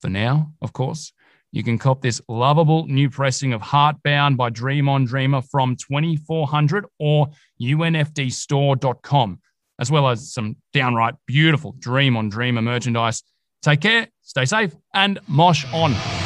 For 0.00 0.10
now, 0.10 0.52
of 0.62 0.72
course, 0.72 1.12
you 1.54 1.62
can 1.62 1.78
cop 1.78 2.02
this 2.02 2.20
lovable 2.28 2.84
new 2.88 3.08
pressing 3.08 3.52
of 3.52 3.62
Heartbound 3.62 4.36
by 4.36 4.50
Dream 4.50 4.88
on 4.88 5.04
Dreamer 5.04 5.40
from 5.40 5.76
24Hundred 5.76 6.82
or 6.98 7.28
unfdstore.com, 7.62 9.40
as 9.78 9.88
well 9.88 10.08
as 10.08 10.32
some 10.32 10.56
downright 10.72 11.14
beautiful 11.28 11.76
Dream 11.78 12.16
on 12.16 12.28
Dreamer 12.28 12.60
merchandise. 12.60 13.22
Take 13.62 13.82
care, 13.82 14.08
stay 14.22 14.46
safe, 14.46 14.74
and 14.94 15.20
mosh 15.28 15.64
on. 15.72 16.23